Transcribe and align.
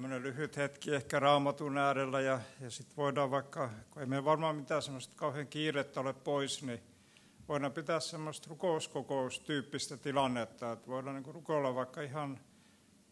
Tämmöinen 0.00 0.22
lyhyt 0.22 0.56
hetki 0.56 0.94
ehkä 0.94 1.20
raamatun 1.20 1.78
äärellä 1.78 2.20
ja, 2.20 2.40
ja 2.60 2.70
sitten 2.70 2.96
voidaan 2.96 3.30
vaikka, 3.30 3.70
kun 3.90 4.02
ei 4.02 4.06
meillä 4.06 4.24
varmaan 4.24 4.56
mitään 4.56 4.82
semmoista 4.82 5.14
kauhean 5.16 5.46
kiirettä 5.46 6.00
ole 6.00 6.12
pois, 6.12 6.62
niin 6.62 6.80
voidaan 7.48 7.72
pitää 7.72 8.00
semmoista 8.00 8.46
rukouskokoustyyppistä 8.50 9.96
tilannetta, 9.96 10.72
että 10.72 10.86
voidaan 10.86 11.22
niin 11.22 11.34
rukoilla 11.34 11.74
vaikka 11.74 12.00
ihan 12.00 12.40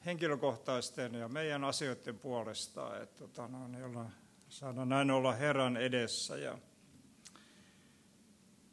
henkilökohtaisten 0.06 1.14
ja 1.14 1.28
meidän 1.28 1.64
asioiden 1.64 2.18
puolesta, 2.18 3.02
että 3.02 3.18
tota, 3.18 3.48
no, 3.48 3.68
niin 3.68 3.84
olla, 3.84 4.10
saadaan 4.48 4.88
näin 4.88 5.10
olla 5.10 5.32
Herran 5.32 5.76
edessä. 5.76 6.36
Ja, 6.36 6.58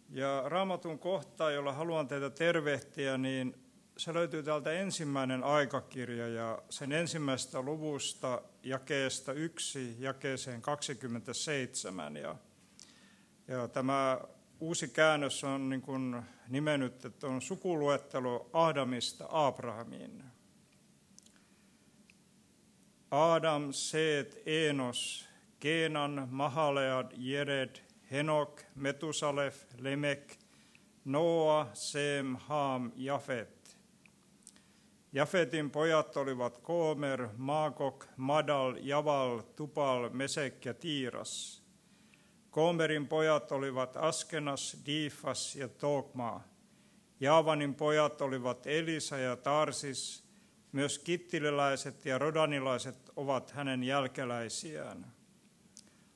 ja 0.10 0.44
raamatun 0.46 1.00
kohta, 1.00 1.52
jolla 1.52 1.74
haluan 1.74 2.08
teitä 2.08 2.30
tervehtiä, 2.30 3.18
niin 3.18 3.65
se 3.98 4.14
löytyy 4.14 4.44
täältä 4.44 4.72
ensimmäinen 4.72 5.44
aikakirja 5.44 6.28
ja 6.28 6.62
sen 6.70 6.92
ensimmäisestä 6.92 7.62
luvusta 7.62 8.42
jakeesta 8.64 9.34
1 9.34 9.96
jakeeseen 10.00 10.62
27. 10.62 12.16
Ja, 12.16 12.36
ja 13.48 13.68
tämä 13.68 14.22
uusi 14.60 14.88
käännös 14.88 15.44
on 15.44 15.70
niin 15.70 15.82
kuin 15.82 16.22
nimennyt, 16.48 17.06
että 17.06 17.28
on 17.28 17.42
sukuluettelo 17.42 18.50
Adamista 18.54 19.26
Abrahamiin. 19.30 20.24
Adam, 23.12 23.74
Seet, 23.74 24.42
Enos, 24.46 25.26
Keenan, 25.60 26.28
Mahalead, 26.32 27.12
Jered, 27.18 27.76
Henok, 28.12 28.62
Metusalef, 28.76 29.64
Lemek, 29.78 30.38
Noa, 31.06 31.70
Sem, 31.74 32.36
Haam, 32.36 32.92
Jafet. 32.96 33.55
Jafetin 35.16 35.72
pojat 35.72 36.18
olivat 36.18 36.58
Koomer, 36.58 37.28
Maakok, 37.38 38.06
Madal, 38.18 38.76
Javal, 38.82 39.40
Tupal, 39.56 40.10
Mesek 40.10 40.66
ja 40.66 40.74
Tiiras. 40.74 41.64
Koomerin 42.50 43.08
pojat 43.08 43.52
olivat 43.52 43.98
Askenas, 43.98 44.78
Diifas 44.86 45.56
ja 45.56 45.68
Tokma. 45.68 46.42
Jaavanin 47.20 47.76
pojat 47.76 48.22
olivat 48.22 48.68
Elisa 48.68 49.18
ja 49.18 49.36
Tarsis. 49.36 50.24
Myös 50.72 51.00
kittililäiset 51.00 52.06
ja 52.06 52.18
rodanilaiset 52.18 53.12
ovat 53.16 53.52
hänen 53.52 53.84
jälkeläisiään. 53.84 55.12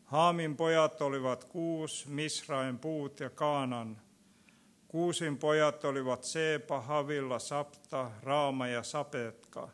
Haamin 0.05 0.57
pojat 0.57 1.01
olivat 1.01 1.43
Kuus, 1.43 2.07
Misrain 2.07 2.79
puut 2.79 3.19
ja 3.19 3.29
Kaanan. 3.29 4.01
Kuusin 4.89 5.37
pojat 5.37 5.85
olivat 5.85 6.23
Seepa, 6.23 6.81
Havilla, 6.81 7.39
Sapta, 7.39 8.11
Raama 8.23 8.67
ja 8.67 8.83
Sapetka. 8.83 9.69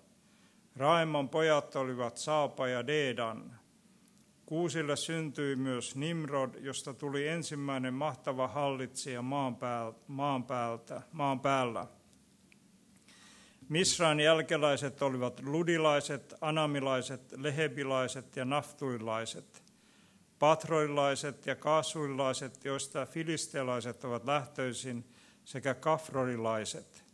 Raimman 0.76 1.30
pojat 1.30 1.76
olivat 1.76 2.18
Saapa 2.18 2.68
ja 2.68 2.88
Deedan. 2.88 3.60
Kuusille 4.46 4.96
syntyi 4.96 5.56
myös 5.56 5.96
Nimrod, 5.96 6.56
josta 6.60 6.94
tuli 6.94 7.28
ensimmäinen 7.28 7.94
mahtava 7.94 8.48
hallitsija 8.48 9.22
maan, 9.22 9.56
päältä, 9.56 10.00
maan, 10.08 10.44
päältä, 10.44 11.02
maan 11.12 11.40
päällä. 11.40 11.88
Misrain 13.70 14.20
jälkeläiset 14.20 15.02
olivat 15.02 15.42
ludilaiset, 15.44 16.34
anamilaiset, 16.42 17.34
lehebilaiset 17.38 18.36
ja 18.36 18.46
naftuilaiset, 18.46 19.64
patroilaiset 20.40 21.46
ja 21.46 21.56
kaasuilaiset, 21.56 22.66
joista 22.66 23.06
filistealaiset 23.06 24.04
ovat 24.04 24.26
lähtöisin, 24.26 25.15
sekä 25.46 25.74
kafrorilaiset. 25.74 27.06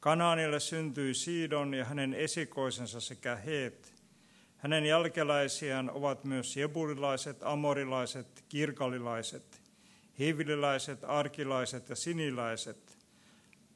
Kanaanille 0.00 0.60
syntyi 0.60 1.14
Siidon 1.14 1.74
ja 1.74 1.84
hänen 1.84 2.14
esikoisensa 2.14 3.00
sekä 3.00 3.36
Heet. 3.36 3.94
Hänen 4.56 4.86
jälkeläisiään 4.86 5.90
ovat 5.90 6.24
myös 6.24 6.56
jeburilaiset, 6.56 7.42
amorilaiset, 7.42 8.44
kirkalilaiset, 8.48 9.62
hivililäiset, 10.18 11.04
arkilaiset 11.04 11.88
ja 11.88 11.96
siniläiset, 11.96 12.98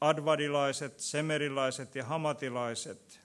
advadilaiset, 0.01 0.99
semerilaiset 0.99 1.95
ja 1.95 2.03
hamatilaiset. 2.03 3.19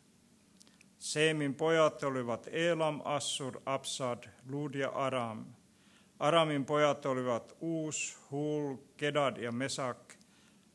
Seemin 0.98 1.54
pojat 1.54 2.04
olivat 2.04 2.48
Elam, 2.52 3.00
Assur, 3.04 3.60
Absad, 3.66 4.24
Lud 4.48 4.74
ja 4.74 4.88
Aram. 4.88 5.44
Aramin 6.18 6.64
pojat 6.64 7.06
olivat 7.06 7.56
Uus, 7.60 8.18
Hul, 8.30 8.76
Kedad 8.96 9.36
ja 9.36 9.52
Mesak. 9.52 10.17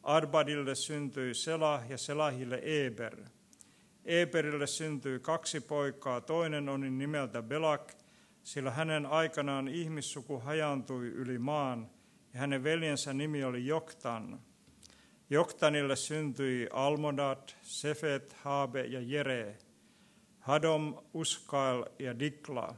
Arbadille 0.03 0.75
syntyi 0.75 1.34
Selah 1.34 1.90
ja 1.90 1.97
Selahille 1.97 2.59
Eber. 2.86 3.18
Eberille 4.06 4.68
syntyi 4.68 5.19
kaksi 5.19 5.59
poikaa, 5.59 6.22
toinen 6.22 6.69
oli 6.69 6.90
nimeltä 6.90 7.41
Belak, 7.41 7.94
sillä 8.44 8.72
hänen 8.72 9.06
aikanaan 9.06 9.68
ihmissuku 9.68 10.40
hajaantui 10.40 11.08
yli 11.08 11.40
maan, 11.40 11.90
ja 12.34 12.40
hänen 12.40 12.63
veljensä 12.63 13.13
nimi 13.13 13.44
oli 13.44 13.66
Joktan. 13.66 14.40
Joktanille 15.30 15.96
syntyi 15.96 16.68
Almodat, 16.72 17.56
Sefet, 17.62 18.34
Haabe 18.34 18.81
ja 18.81 19.02
Jere, 19.02 19.58
Hadom, 20.40 20.97
Uskail 21.13 21.86
ja 22.00 22.19
Dikla, 22.19 22.75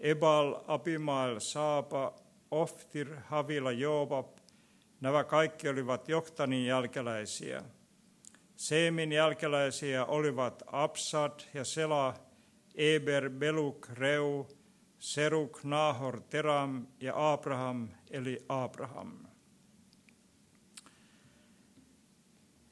Ebal, 0.00 0.54
Abimael, 0.66 1.40
Saapa, 1.40 2.14
Oftir, 2.50 3.16
Havila, 3.24 3.72
Joobab. 3.72 4.35
Nämä 5.00 5.24
kaikki 5.24 5.68
olivat 5.68 6.08
Joktanin 6.08 6.66
jälkeläisiä. 6.66 7.62
Seemin 8.56 9.12
jälkeläisiä 9.12 10.04
olivat 10.04 10.62
Absad 10.66 11.40
ja 11.54 11.64
Sela, 11.64 12.14
Eber, 12.74 13.30
Beluk, 13.30 13.88
Reu, 13.88 14.48
Seruk, 14.98 15.64
Nahor, 15.64 16.20
Teram 16.20 16.86
ja 17.00 17.32
Abraham 17.32 17.88
eli 18.10 18.44
Abraham. 18.48 19.26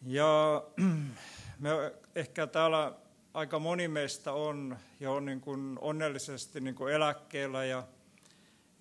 Ja 0.03 0.65
me 1.61 1.71
ehkä 2.15 2.47
täällä 2.47 2.93
aika 3.35 3.59
moni 3.59 3.89
meistä 3.89 4.33
on 4.33 4.79
jo 5.01 5.21
niin 5.21 5.41
kuin 5.41 5.79
onnellisesti 5.81 6.61
niin 6.61 6.75
kuin 6.75 6.95
eläkkeellä 6.95 7.65
ja, 7.65 7.87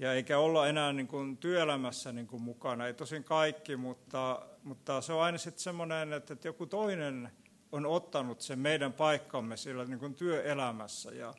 ja 0.03 0.14
eikä 0.14 0.40
olla 0.40 0.68
enää 0.68 0.94
niin 0.94 1.08
kuin 1.08 1.38
työelämässä 1.38 2.12
niin 2.12 2.28
kuin 2.28 2.41
mukana. 2.41 2.88
Ei 2.88 2.94
tosin 2.94 3.24
kaikki, 3.24 3.75
mutta, 3.75 4.46
mutta 4.64 5.02
se 5.02 5.14
on 5.14 5.24
aina 5.24 5.38
sitten 5.38 5.64
semmoinen, 5.64 6.14
että, 6.14 6.34
että 6.34 6.47
joku 6.47 6.66
toinen 6.66 7.30
on 7.72 7.86
ottanut 7.86 8.42
sen 8.42 8.59
meidän 8.59 8.94
paikkamme 8.94 9.58
sillä 9.58 9.86
niin 9.86 10.00
kuin 10.00 10.16
työelämässä. 10.16 11.12
Ja, 11.12 11.34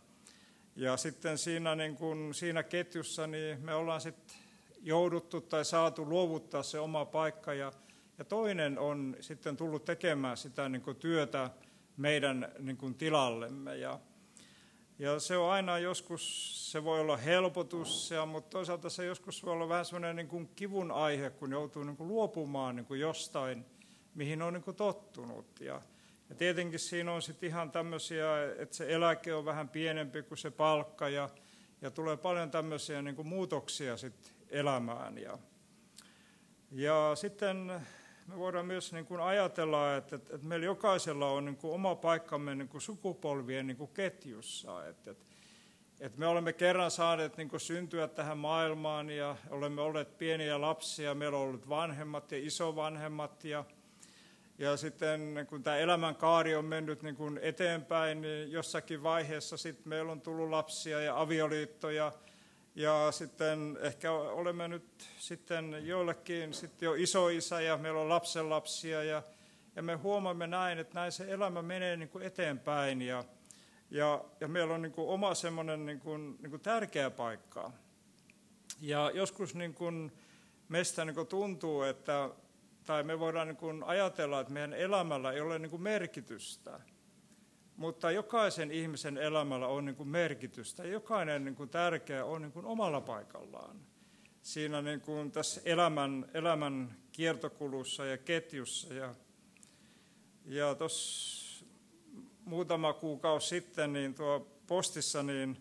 ja 0.77 0.97
sitten 0.97 1.39
siinä, 1.39 1.75
niin 1.75 1.97
kuin, 1.97 2.35
siinä 2.35 2.63
ketjussa 2.63 3.27
niin 3.27 3.65
me 3.65 3.75
ollaan 3.75 4.01
sitten 4.01 4.37
jouduttu 4.81 5.41
tai 5.41 5.65
saatu 5.65 6.09
luovuttaa 6.09 6.63
se 6.63 6.79
oma 6.79 7.05
paikka 7.05 7.55
ja, 7.55 7.73
ja 8.19 8.25
toinen 8.25 8.79
on 8.79 9.17
sitten 9.21 9.57
tullut 9.57 9.85
tekemään 9.85 10.37
sitä 10.37 10.69
niin 10.69 10.83
kuin 10.83 10.97
työtä 10.97 11.51
meidän 11.97 12.53
niin 12.59 12.77
kuin 12.77 12.95
tilallemme. 12.95 13.77
Ja, 13.77 14.01
ja 14.99 15.21
se 15.21 15.37
on 15.37 15.51
aina 15.51 15.79
joskus, 15.79 16.55
se 16.73 16.85
voi 16.85 17.01
olla 17.01 17.17
helpotus, 17.17 18.11
ja, 18.11 18.27
mutta 18.27 18.51
toisaalta 18.51 18.91
se 18.91 19.05
joskus 19.05 19.45
voi 19.45 19.53
olla 19.53 19.69
vähän 19.69 19.85
sellainen 19.85 20.17
niin 20.17 20.29
kuin 20.29 20.51
kivun 20.57 20.91
aihe, 20.91 21.31
kun 21.31 21.51
joutuu 21.51 21.85
niin 21.85 21.97
kuin 21.97 22.09
luopumaan 22.09 22.77
niin 22.77 22.87
kuin 22.87 23.01
jostain, 23.01 23.65
mihin 24.15 24.43
on 24.43 24.53
niin 24.53 24.63
kuin 24.63 24.77
tottunut. 24.77 25.61
Ja, 25.61 25.83
ja 26.29 26.35
tietenkin 26.35 26.79
siinä 26.79 27.13
on 27.13 27.23
sitten 27.23 27.49
ihan 27.49 27.71
tämmöisiä, 27.71 28.27
että 28.59 28.77
se 28.77 28.95
eläke 28.95 29.35
on 29.35 29.45
vähän 29.45 29.69
pienempi 29.69 30.23
kuin 30.23 30.39
se 30.39 30.51
palkka, 30.51 31.09
ja, 31.09 31.29
ja 31.83 31.91
tulee 31.91 32.17
paljon 32.17 32.51
tämmöisiä 32.51 33.03
niin 33.03 33.17
kuin 33.17 33.29
muutoksia 33.29 33.97
sitten 33.97 34.33
elämään. 34.51 35.19
Ja, 35.19 35.39
ja 36.73 37.13
sitten 37.15 37.73
me 38.27 38.39
voidaan 38.39 38.67
myös 38.67 38.93
niin 38.93 39.07
kuin 39.07 39.21
ajatella, 39.21 39.97
että, 39.97 40.17
että, 40.17 40.39
meillä 40.43 40.67
jokaisella 40.67 41.31
on 41.31 41.45
niin 41.45 41.57
kuin 41.57 41.75
oma 41.75 41.95
paikkamme 41.95 42.55
niin 42.55 42.69
kuin 42.69 42.81
sukupolvien 42.81 43.67
niin 43.67 43.77
kuin 43.77 43.91
ketjussa. 43.95 44.87
Että, 44.87 45.11
että, 45.11 45.25
että 46.01 46.19
me 46.19 46.27
olemme 46.27 46.53
kerran 46.53 46.91
saaneet 46.91 47.37
niin 47.37 47.49
kuin 47.49 47.61
syntyä 47.61 48.09
tähän 48.09 48.39
maailmaan 48.39 49.11
ja 49.11 49.37
olemme 49.51 49.81
olleet 49.81 50.19
pieniä 50.19 50.61
lapsia, 50.61 51.15
meillä 51.15 51.39
on 51.39 51.45
ollut 51.45 51.69
vanhemmat 51.69 52.33
ja 52.33 52.39
isovanhemmat 52.39 53.45
ja, 53.45 53.65
ja 54.59 54.77
sitten 54.77 55.47
kun 55.49 55.63
tämä 55.63 55.77
elämänkaari 55.77 56.55
on 56.57 56.65
mennyt 56.65 57.03
niin 57.03 57.17
kuin 57.17 57.39
eteenpäin, 57.43 58.21
niin 58.21 58.53
jossakin 58.53 59.03
vaiheessa 59.03 59.57
sitten 59.57 59.89
meillä 59.89 60.13
on 60.13 60.21
tullut 60.21 60.51
lapsia 60.51 61.01
ja 61.01 61.21
avioliittoja. 61.21 62.13
Ja 62.75 63.13
sitten 63.13 63.79
ehkä 63.81 64.13
olemme 64.13 64.69
nyt 64.69 65.09
sitten 65.19 65.87
joillekin 65.87 66.55
sitten 66.55 66.87
jo 66.87 66.95
isoisä 66.95 67.61
ja 67.61 67.77
meillä 67.77 68.01
on 68.01 68.09
lapsenlapsia 68.09 69.05
ja, 69.05 69.23
ja 69.77 69.83
me 69.83 69.95
huomaamme 69.95 70.47
näin, 70.47 70.79
että 70.79 70.95
näin 70.95 71.13
se 71.13 71.33
elämä 71.33 71.63
menee 71.63 71.97
niin 71.97 72.09
kuin 72.09 72.25
eteenpäin 72.25 73.03
ja, 73.03 73.25
ja, 73.91 74.25
ja 74.41 74.49
meillä 74.49 74.75
on 74.75 74.83
niin 74.83 74.93
kuin 74.93 75.09
oma 75.09 75.35
semmoinen 75.35 75.87
niin 75.87 76.01
kuin, 76.01 76.37
niin 76.43 76.51
kuin 76.51 76.63
tärkeä 76.63 77.11
paikka. 77.11 77.73
Ja 78.81 79.11
joskus 79.15 79.55
niin 79.55 79.75
kuin 79.75 80.13
meistä 80.69 81.05
niin 81.05 81.15
kuin 81.15 81.27
tuntuu, 81.27 81.83
että 81.83 82.31
tai 82.87 83.03
me 83.03 83.19
voidaan 83.21 83.49
niin 83.49 83.57
kuin 83.57 83.83
ajatella, 83.83 84.41
että 84.41 84.53
meidän 84.53 84.75
elämällä 84.75 85.33
ei 85.33 85.41
ole 85.41 85.59
niin 85.59 85.71
kuin 85.71 85.83
merkitystä. 85.83 86.81
Mutta 87.77 88.11
jokaisen 88.11 88.71
ihmisen 88.71 89.19
elämällä 89.19 89.67
on 89.67 89.85
niin 89.85 89.97
kuin 89.97 90.09
merkitystä. 90.09 90.85
Jokainen 90.85 91.45
niin 91.45 91.55
kuin 91.55 91.69
tärkeä 91.69 92.25
on 92.25 92.43
niin 92.43 92.53
kuin 92.53 92.67
omalla 92.67 93.01
paikallaan. 93.01 93.81
Siinä 94.43 94.83
niin 94.83 95.01
kuin 95.01 95.33
tässä 95.33 95.61
elämän, 95.65 96.31
elämän 96.35 96.97
kiertokulussa 97.13 98.05
ja 98.05 98.19
ketjussa. 98.19 98.95
Ja, 98.95 99.15
ja 100.45 100.75
tuossa 100.75 101.65
muutama 102.45 102.93
kuukausi 102.93 103.49
sitten 103.49 103.93
niin 103.93 104.15
tuo 104.15 104.49
postissa 104.67 105.23
niin 105.23 105.57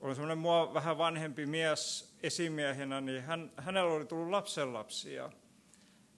oli 0.00 0.14
semmoinen 0.14 0.38
mua 0.38 0.74
vähän 0.74 0.98
vanhempi 0.98 1.46
mies 1.46 2.14
esimiehenä, 2.22 3.00
niin 3.00 3.22
hän, 3.22 3.52
hänellä 3.56 3.92
oli 3.92 4.04
tullut 4.04 4.30
lapsenlapsia. 4.30 5.30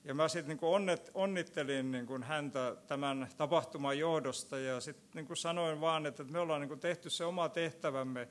Ja 0.05 0.15
mä 0.15 0.29
sitten 0.29 0.57
niin 0.57 0.75
onnet, 0.75 1.11
onnittelin 1.15 1.91
niin 1.91 2.07
kuin 2.07 2.23
häntä 2.23 2.77
tämän 2.87 3.29
tapahtuman 3.37 3.99
johdosta 3.99 4.59
ja 4.59 4.81
sitten 4.81 5.25
niin 5.27 5.37
sanoin 5.37 5.81
vaan, 5.81 6.07
että 6.07 6.25
me 6.25 6.39
ollaan 6.39 6.61
niin 6.61 6.81
tehty 6.81 7.11
se 7.11 7.25
oma 7.25 7.49
tehtävämme 7.49 8.29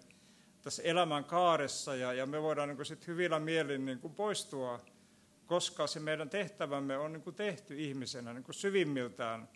tässä 0.62 0.84
elämän 0.84 1.26
kaaressa 1.26 1.96
ja, 1.96 2.14
ja 2.14 2.26
me 2.26 2.42
voidaan 2.42 2.70
niin 2.70 2.86
sit 2.86 3.08
hyvillä 3.08 3.40
mielin 3.40 3.86
niin 3.86 4.00
poistua, 4.00 4.80
koska 5.46 5.88
se 5.88 6.00
meidän 6.00 6.30
tehtävämme 6.30 6.98
on 6.98 7.14
niin 7.14 7.36
tehty 7.36 7.76
ihmisenä 7.80 8.34
niin 8.34 8.46
syvimmiltään. 8.52 9.50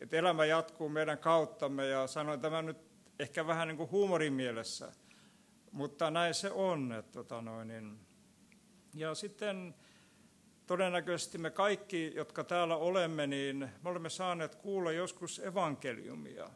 Että 0.00 0.16
elämä 0.16 0.44
jatkuu 0.44 0.88
meidän 0.88 1.18
kauttamme 1.18 1.86
ja 1.86 2.06
sanoin 2.06 2.40
tämän 2.40 2.66
nyt 2.66 2.78
ehkä 3.18 3.46
vähän 3.46 3.68
niin 3.68 3.90
huumorin 3.90 4.32
mielessä, 4.32 4.92
mutta 5.72 6.10
näin 6.10 6.34
se 6.34 6.50
on. 6.50 6.92
Että, 6.92 7.12
tota 7.12 7.42
noin, 7.42 7.68
niin. 7.68 8.00
Ja 8.94 9.14
sitten 9.14 9.74
todennäköisesti 10.70 11.38
me 11.38 11.50
kaikki, 11.50 12.12
jotka 12.14 12.44
täällä 12.44 12.76
olemme, 12.76 13.26
niin 13.26 13.70
me 13.82 13.90
olemme 13.90 14.10
saaneet 14.10 14.54
kuulla 14.54 14.92
joskus 14.92 15.38
evankeliumia. 15.38 16.50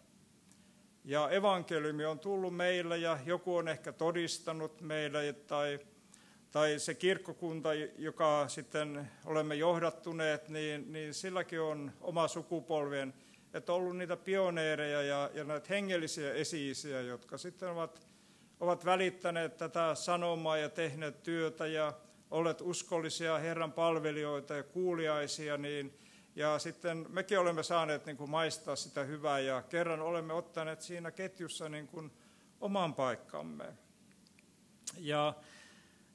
Ja 1.04 1.30
evankeliumi 1.30 2.04
on 2.04 2.18
tullut 2.18 2.56
meille 2.56 2.98
ja 2.98 3.18
joku 3.26 3.56
on 3.56 3.68
ehkä 3.68 3.92
todistanut 3.92 4.80
meille 4.80 5.32
tai, 5.32 5.78
tai 6.50 6.78
se 6.78 6.94
kirkkokunta, 6.94 7.74
joka 7.98 8.48
sitten 8.48 9.10
olemme 9.24 9.54
johdattuneet, 9.54 10.48
niin, 10.48 10.92
niin 10.92 11.14
silläkin 11.14 11.60
on 11.60 11.92
oma 12.00 12.28
sukupolvien, 12.28 13.14
että 13.54 13.72
on 13.72 13.78
ollut 13.78 13.96
niitä 13.96 14.16
pioneereja 14.16 15.02
ja, 15.02 15.30
ja 15.34 15.44
näitä 15.44 15.66
hengellisiä 15.70 16.32
esiisiä, 16.32 17.00
jotka 17.00 17.38
sitten 17.38 17.70
ovat, 17.70 18.06
ovat 18.60 18.84
välittäneet 18.84 19.56
tätä 19.56 19.94
sanomaa 19.94 20.56
ja 20.56 20.68
tehneet 20.68 21.22
työtä 21.22 21.66
ja 21.66 21.92
olleet 22.34 22.60
uskollisia 22.60 23.38
Herran 23.38 23.72
palvelijoita 23.72 24.54
ja 24.54 24.62
kuuliaisia, 24.62 25.56
niin 25.56 25.98
ja 26.36 26.58
sitten 26.58 27.06
mekin 27.08 27.38
olemme 27.38 27.62
saaneet 27.62 28.06
niin 28.06 28.16
kuin 28.16 28.30
maistaa 28.30 28.76
sitä 28.76 29.04
hyvää 29.04 29.38
ja 29.38 29.62
kerran 29.62 30.00
olemme 30.00 30.32
ottaneet 30.32 30.80
siinä 30.80 31.10
ketjussa 31.10 31.68
niin 31.68 31.88
kuin 31.88 32.12
oman 32.60 32.94
paikkamme. 32.94 33.64
Ja, 34.98 35.34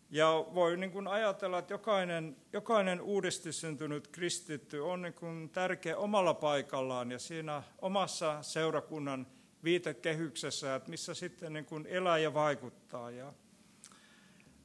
ja 0.09 0.45
voi 0.53 0.77
niin 0.77 0.91
kuin 0.91 1.07
ajatella, 1.07 1.59
että 1.59 1.73
jokainen, 1.73 2.37
jokainen 2.53 3.01
uudesti 3.01 3.51
syntynyt 3.51 4.07
kristitty 4.07 4.79
on 4.79 5.01
niin 5.01 5.13
kuin 5.13 5.49
tärkeä 5.49 5.97
omalla 5.97 6.33
paikallaan 6.33 7.11
ja 7.11 7.19
siinä 7.19 7.63
omassa 7.81 8.41
seurakunnan 8.41 9.27
viitekehyksessä, 9.63 10.75
että 10.75 10.89
missä 10.89 11.13
sitten 11.13 11.53
niin 11.53 11.65
kuin 11.65 11.85
elää 11.85 12.17
ja 12.17 12.33
vaikuttaa. 12.33 13.11
Ja, 13.11 13.33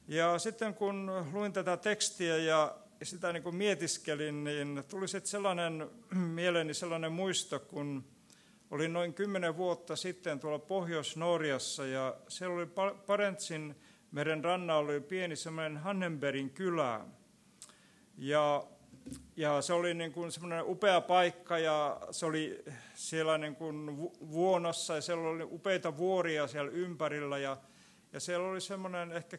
ja 0.07 0.39
sitten 0.39 0.73
kun 0.73 1.11
luin 1.33 1.53
tätä 1.53 1.77
tekstiä 1.77 2.37
ja 2.37 2.75
sitä 3.03 3.33
niin 3.33 3.43
kuin 3.43 3.55
mietiskelin, 3.55 4.43
niin 4.43 4.83
tuli 4.89 5.07
sitten 5.07 5.31
sellainen 5.31 5.89
mieleeni 6.39 6.73
sellainen 6.73 7.11
muisto, 7.11 7.59
kun 7.59 8.05
olin 8.71 8.93
noin 8.93 9.13
kymmenen 9.13 9.57
vuotta 9.57 9.95
sitten 9.95 10.39
tuolla 10.39 10.59
Pohjois-Norjassa 10.59 11.85
ja 11.85 12.15
siellä 12.27 12.55
oli 12.55 12.67
Parentsin 13.05 13.75
meren 14.11 14.43
rannalla 14.43 14.91
oli 14.91 15.01
pieni 15.01 15.35
semmoinen 15.35 15.77
Hannenbergin 15.77 16.49
kylä. 16.49 17.05
Ja, 18.17 18.63
ja 19.35 19.61
se 19.61 19.73
oli 19.73 19.93
niin 19.93 20.11
kuin 20.11 20.31
semmoinen 20.31 20.65
upea 20.65 21.01
paikka 21.01 21.57
ja 21.57 22.01
se 22.11 22.25
oli 22.25 22.63
siellä 22.93 23.37
niin 23.37 23.55
kuin 23.55 23.97
vuonossa 24.31 24.95
ja 24.95 25.01
siellä 25.01 25.29
oli 25.29 25.43
upeita 25.43 25.97
vuoria 25.97 26.47
siellä 26.47 26.71
ympärillä 26.71 27.37
ja 27.37 27.57
ja 28.15 28.19
siellä 28.19 28.47
oli 28.47 28.61
semmoinen 28.61 29.11
ehkä 29.11 29.37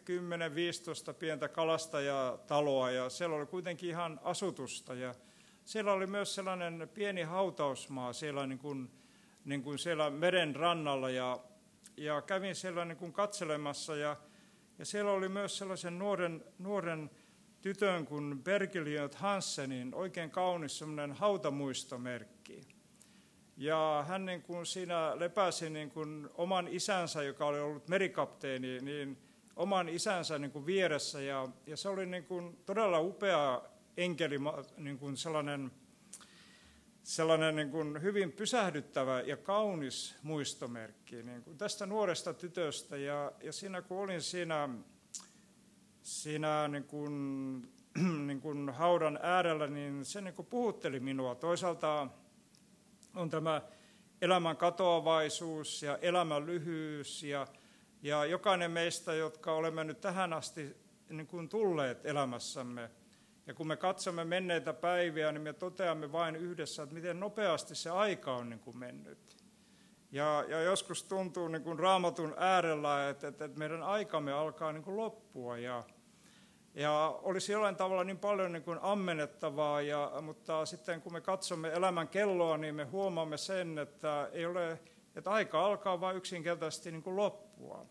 10-15 1.11 1.15
pientä 1.15 1.49
kalastajataloa 1.49 2.91
ja 2.91 3.11
siellä 3.11 3.37
oli 3.37 3.47
kuitenkin 3.47 3.91
ihan 3.91 4.21
asutusta. 4.23 4.95
Ja 4.95 5.15
siellä 5.65 5.93
oli 5.93 6.07
myös 6.07 6.35
sellainen 6.35 6.89
pieni 6.95 7.23
hautausmaa 7.23 8.13
siellä, 8.13 8.47
niin 8.47 8.59
kuin, 8.59 8.91
niin 9.45 9.63
kuin 9.63 9.79
siellä 9.79 10.11
meren 10.11 10.57
rannalla 10.57 11.11
ja, 11.11 11.41
ja 11.97 12.23
kävin 12.23 12.55
siellä 12.55 12.85
niin 12.85 12.97
kuin 12.97 13.13
katselemassa 13.13 13.97
ja, 13.97 14.17
ja 14.79 14.85
siellä 14.85 15.11
oli 15.11 15.29
myös 15.29 15.59
sellaisen 15.59 15.99
nuoren, 15.99 16.45
nuoren 16.59 17.11
tytön 17.61 18.07
kuin 18.07 18.43
Bergiliot 18.45 19.15
Hansenin 19.15 19.95
oikein 19.95 20.31
kaunis 20.31 20.79
semmoinen 20.79 21.13
hautamuistomerkki. 21.13 22.76
Ja 23.57 24.05
hän 24.09 24.27
niin 24.27 24.43
kuin 24.43 24.67
siinä 24.67 25.19
lepäsi 25.19 25.71
niin 25.71 25.91
kuin 25.91 26.29
oman 26.35 26.69
isänsä, 26.69 27.23
joka 27.23 27.47
oli 27.47 27.61
ollut 27.61 27.89
merikapteeni, 27.89 28.79
niin 28.81 29.19
oman 29.57 29.89
isänsä 29.89 30.39
niin 30.39 30.51
kuin 30.51 30.67
vieressä. 30.67 31.21
Ja, 31.21 31.49
ja 31.67 31.77
se 31.77 31.89
oli 31.89 32.07
niin 32.07 32.25
kuin 32.25 32.57
todella 32.67 33.01
upea 33.01 33.63
enkeli, 33.97 34.37
niin 34.77 34.99
kuin 34.99 35.17
sellainen, 35.17 35.71
sellainen 37.03 37.57
niin 37.57 37.71
kuin 37.71 38.03
hyvin 38.03 38.33
pysähdyttävä 38.33 39.21
ja 39.21 39.37
kaunis 39.37 40.17
muistomerkki 40.23 41.23
niin 41.23 41.43
kuin 41.43 41.59
tästä 41.59 41.87
nuoresta 41.87 42.35
tytöstä. 42.35 42.97
Ja, 42.97 43.33
ja 43.43 43.53
siinä 43.53 43.83
kun 43.83 43.99
olin 43.99 44.23
siinä, 44.23 44.69
siinä 46.03 46.69
niin 46.69 46.85
kuin, 46.85 47.13
niin 48.27 48.41
kuin 48.41 48.71
haudan 48.71 49.19
äärellä, 49.23 49.67
niin 49.67 50.05
se 50.05 50.21
niin 50.21 50.35
kuin 50.35 50.47
puhutteli 50.47 51.01
minua. 51.01 51.35
Toisaalta 51.35 52.09
on 53.17 53.31
tämä 53.31 53.63
elämän 54.23 54.57
katoavaisuus 54.57 55.83
ja 55.83 55.99
elämän 56.03 56.47
lyhyys 56.47 57.23
ja, 57.23 57.47
ja 58.03 58.25
jokainen 58.25 58.71
meistä, 58.71 59.15
jotka 59.15 59.53
olemme 59.53 59.85
nyt 59.85 60.01
tähän 60.01 60.33
asti 60.33 60.77
niin 61.09 61.27
kuin 61.27 61.49
tulleet 61.49 62.07
elämässämme, 62.07 62.91
ja 63.47 63.55
kun 63.55 63.67
me 63.67 63.77
katsomme 63.77 64.25
menneitä 64.25 64.73
päiviä, 64.73 65.33
niin 65.33 65.43
me 65.43 65.53
toteamme 65.53 66.13
vain 66.13 66.37
yhdessä, 66.37 66.83
että 66.83 66.95
miten 66.95 67.21
nopeasti 67.21 67.75
se 67.75 67.91
aika 67.91 68.37
on 68.37 68.51
niin 68.51 68.61
kuin 68.61 68.79
mennyt. 68.79 69.37
Ja, 70.13 70.45
ja 70.49 70.61
joskus 70.61 71.05
tuntuu 71.05 71.49
niin 71.49 71.63
kuin 71.63 71.79
raamatun 71.79 72.35
äärellä, 72.37 73.09
että, 73.09 73.29
että 73.29 73.49
meidän 73.59 73.83
aikamme 73.83 74.33
alkaa 74.33 74.73
niin 74.73 74.83
kuin 74.83 74.97
loppua. 74.97 75.59
Ja, 75.59 75.85
ja 76.77 77.19
olisi 77.23 77.53
jollain 77.53 77.77
tavalla 77.77 78.05
niin 78.05 78.19
paljon 78.19 78.53
niin 78.53 78.63
kuin 78.63 78.79
ammennettavaa, 78.83 79.81
ja, 79.81 80.13
mutta 80.23 80.67
sitten 80.67 81.03
kun 81.03 81.13
me 81.13 81.21
katsomme 81.21 81.69
elämän 81.69 82.09
kelloa, 82.09 82.57
niin 82.57 82.75
me 82.75 82.85
huomaamme 82.85 83.37
sen, 83.37 83.79
että, 83.79 84.29
ei 84.33 84.47
ole, 84.47 84.81
että 85.17 85.31
aika 85.31 85.67
alkaa 85.67 86.01
vain 86.01 86.17
yksinkertaisesti 86.17 86.91
niin 86.91 87.03
kuin 87.03 87.17
loppua. 87.17 87.87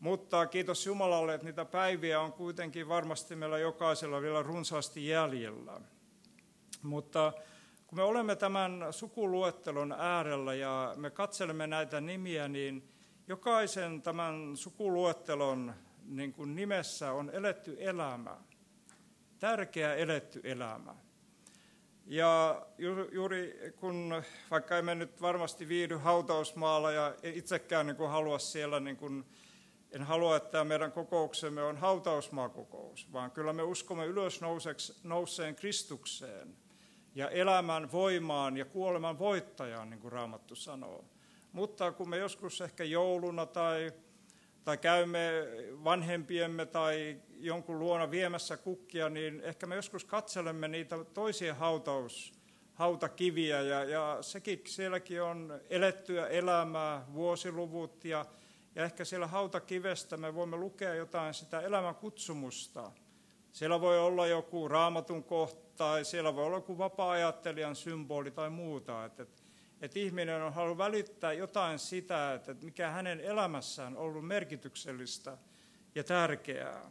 Mutta 0.00 0.46
kiitos 0.46 0.86
Jumalalle, 0.86 1.34
että 1.34 1.44
niitä 1.44 1.64
päiviä 1.64 2.20
on 2.20 2.32
kuitenkin 2.32 2.88
varmasti 2.88 3.36
meillä 3.36 3.58
jokaisella 3.58 4.20
vielä 4.20 4.42
runsaasti 4.42 5.08
jäljellä. 5.08 5.80
Mutta 6.82 7.32
kun 7.86 7.98
me 7.98 8.02
olemme 8.02 8.36
tämän 8.36 8.86
sukuluettelon 8.90 9.92
äärellä 9.92 10.54
ja 10.54 10.94
me 10.96 11.10
katselemme 11.10 11.66
näitä 11.66 12.00
nimiä, 12.00 12.48
niin 12.48 12.88
jokaisen 13.28 14.02
tämän 14.02 14.56
sukuluettelon 14.56 15.74
niin 16.08 16.32
kuin 16.32 16.54
nimessä 16.54 17.12
on 17.12 17.30
eletty 17.30 17.76
elämä, 17.80 18.36
tärkeä 19.38 19.94
eletty 19.94 20.40
elämä. 20.44 20.94
Ja 22.06 22.66
juuri 23.12 23.72
kun, 23.76 24.22
vaikka 24.50 24.78
emme 24.78 24.94
nyt 24.94 25.20
varmasti 25.20 25.68
viihdy 25.68 25.96
hautausmaalla 25.96 26.92
ja 26.92 27.14
itsekään 27.22 27.86
niin 27.86 27.96
kuin 27.96 28.10
halua 28.10 28.38
siellä, 28.38 28.80
niin 28.80 28.96
kuin, 28.96 29.24
en 29.90 30.02
halua, 30.02 30.36
että 30.36 30.64
meidän 30.64 30.92
kokouksemme 30.92 31.62
on 31.62 31.76
hautausmaakokous, 31.76 33.12
vaan 33.12 33.30
kyllä 33.30 33.52
me 33.52 33.62
uskomme 33.62 34.06
ylös 34.06 34.40
nouseen 35.04 35.56
Kristukseen. 35.56 36.56
ja 37.14 37.28
elämän 37.28 37.92
voimaan 37.92 38.56
ja 38.56 38.64
kuoleman 38.64 39.18
voittajaan, 39.18 39.90
niin 39.90 40.00
kuin 40.00 40.12
Raamattu 40.12 40.54
sanoo. 40.54 41.04
Mutta 41.52 41.92
kun 41.92 42.08
me 42.08 42.16
joskus 42.16 42.60
ehkä 42.60 42.84
jouluna 42.84 43.46
tai, 43.46 43.92
tai 44.68 44.78
käymme 44.78 45.30
vanhempiemme 45.84 46.66
tai 46.66 47.20
jonkun 47.38 47.78
luona 47.78 48.10
viemässä 48.10 48.56
kukkia, 48.56 49.08
niin 49.08 49.40
ehkä 49.40 49.66
me 49.66 49.76
joskus 49.76 50.04
katselemme 50.04 50.68
niitä 50.68 51.04
toisia 51.14 51.54
hautaus, 51.54 52.32
hautakiviä 52.74 53.60
ja, 53.60 53.84
ja 53.84 54.18
sekin, 54.20 54.62
sielläkin 54.66 55.22
on 55.22 55.60
elettyä 55.70 56.26
elämää, 56.26 57.06
vuosiluvut 57.12 58.04
ja, 58.04 58.26
ja 58.74 58.84
ehkä 58.84 59.04
siellä 59.04 59.26
hautakivestä 59.26 60.16
me 60.16 60.34
voimme 60.34 60.56
lukea 60.56 60.94
jotain 60.94 61.34
sitä 61.34 61.60
elämän 61.60 61.94
kutsumusta. 61.94 62.92
Siellä 63.52 63.80
voi 63.80 63.98
olla 63.98 64.26
joku 64.26 64.68
raamatun 64.68 65.24
kohta 65.24 65.68
tai 65.76 66.04
siellä 66.04 66.34
voi 66.34 66.44
olla 66.44 66.56
joku 66.56 66.78
vapaa-ajattelijan 66.78 67.76
symboli 67.76 68.30
tai 68.30 68.50
muuta. 68.50 69.04
Että, 69.04 69.26
että, 69.80 69.98
ihminen 69.98 70.42
on 70.42 70.52
halunnut 70.52 70.78
välittää 70.78 71.32
jotain 71.32 71.78
sitä, 71.78 72.34
että 72.34 72.54
mikä 72.62 72.90
hänen 72.90 73.20
elämässään 73.20 73.96
on 73.96 74.02
ollut 74.02 74.26
merkityksellistä 74.26 75.38
ja 75.94 76.04
tärkeää. 76.04 76.90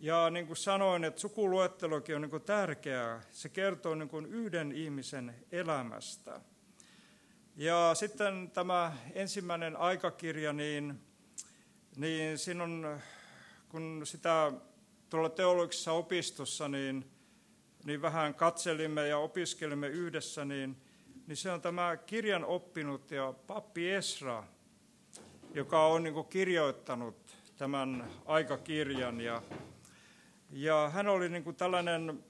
Ja 0.00 0.30
niin 0.30 0.46
kuin 0.46 0.56
sanoin, 0.56 1.04
että 1.04 1.20
sukuluettelokin 1.20 2.16
on 2.16 2.22
niin 2.22 2.30
kuin 2.30 2.42
tärkeää. 2.42 3.20
Se 3.30 3.48
kertoo 3.48 3.94
niin 3.94 4.08
kuin 4.08 4.26
yhden 4.26 4.72
ihmisen 4.72 5.34
elämästä. 5.52 6.40
Ja 7.56 7.90
sitten 7.94 8.50
tämä 8.50 8.96
ensimmäinen 9.14 9.76
aikakirja, 9.76 10.52
niin, 10.52 11.00
niin 11.96 12.38
siinä 12.38 12.64
on, 12.64 13.00
kun 13.68 14.00
sitä 14.04 14.52
tuolla 15.10 15.28
teologisessa 15.28 15.92
opistossa 15.92 16.68
niin, 16.68 17.10
niin 17.84 18.02
vähän 18.02 18.34
katselimme 18.34 19.08
ja 19.08 19.18
opiskelimme 19.18 19.88
yhdessä, 19.88 20.44
niin, 20.44 20.76
niin 21.28 21.36
se 21.36 21.50
on 21.50 21.60
tämä 21.60 21.96
kirjan 21.96 22.44
oppinut 22.44 23.10
ja 23.10 23.34
pappi 23.46 23.90
Esra, 23.90 24.44
joka 25.54 25.86
on 25.86 26.02
niin 26.02 26.24
kirjoittanut 26.24 27.36
tämän 27.56 28.10
aikakirjan. 28.26 29.20
Ja, 29.20 29.42
ja 30.50 30.90
hän 30.94 31.08
oli 31.08 31.28
niin 31.28 31.54
tällainen, 31.56 32.24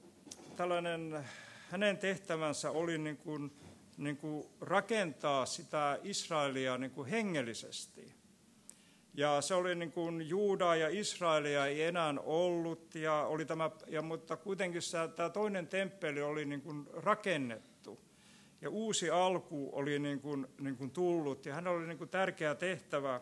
tällainen, 0.56 1.24
hänen 1.70 1.98
tehtävänsä 1.98 2.70
oli 2.70 2.98
niin 2.98 3.16
kuin, 3.16 3.52
niin 3.96 4.16
kuin 4.16 4.46
rakentaa 4.60 5.46
sitä 5.46 5.98
Israelia 6.02 6.78
niin 6.78 6.90
kuin 6.90 7.08
hengellisesti. 7.08 8.14
Ja 9.14 9.40
se 9.40 9.54
oli 9.54 9.74
niin 9.74 9.92
kuin 9.92 10.28
Juudaa 10.28 10.76
ja 10.76 10.88
Israelia 10.88 11.66
ei 11.66 11.82
enää 11.82 12.14
ollut, 12.24 12.94
ja 12.94 13.14
oli 13.14 13.44
tämä, 13.44 13.70
ja, 13.86 14.02
mutta 14.02 14.36
kuitenkin 14.36 14.82
se, 14.82 14.98
tämä 15.16 15.30
toinen 15.30 15.66
temppeli 15.66 16.22
oli 16.22 16.44
niin 16.44 16.62
kuin 16.62 16.86
rakennettu. 16.92 18.07
Ja 18.60 18.70
uusi 18.70 19.10
alku 19.10 19.70
oli 19.72 19.98
niin 19.98 20.20
kuin, 20.20 20.46
niin 20.60 20.76
kuin 20.76 20.90
tullut, 20.90 21.46
ja 21.46 21.54
hän 21.54 21.66
oli 21.66 21.86
niin 21.86 21.98
kuin 21.98 22.10
tärkeä 22.10 22.54
tehtävä 22.54 23.20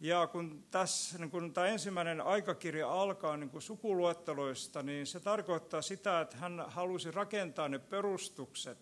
ja 0.00 0.26
kun 0.26 0.64
tässä 0.70 1.18
niin 1.18 1.30
kun 1.30 1.52
tämä 1.52 1.66
ensimmäinen 1.66 2.20
aikakirja 2.20 2.92
alkaa 2.92 3.36
niin 3.36 3.50
kuin 3.50 3.62
sukuluetteloista, 3.62 4.82
niin 4.82 5.06
se 5.06 5.20
tarkoittaa 5.20 5.82
sitä, 5.82 6.20
että 6.20 6.36
hän 6.36 6.64
halusi 6.66 7.10
rakentaa 7.10 7.68
ne 7.68 7.78
perustukset, 7.78 8.78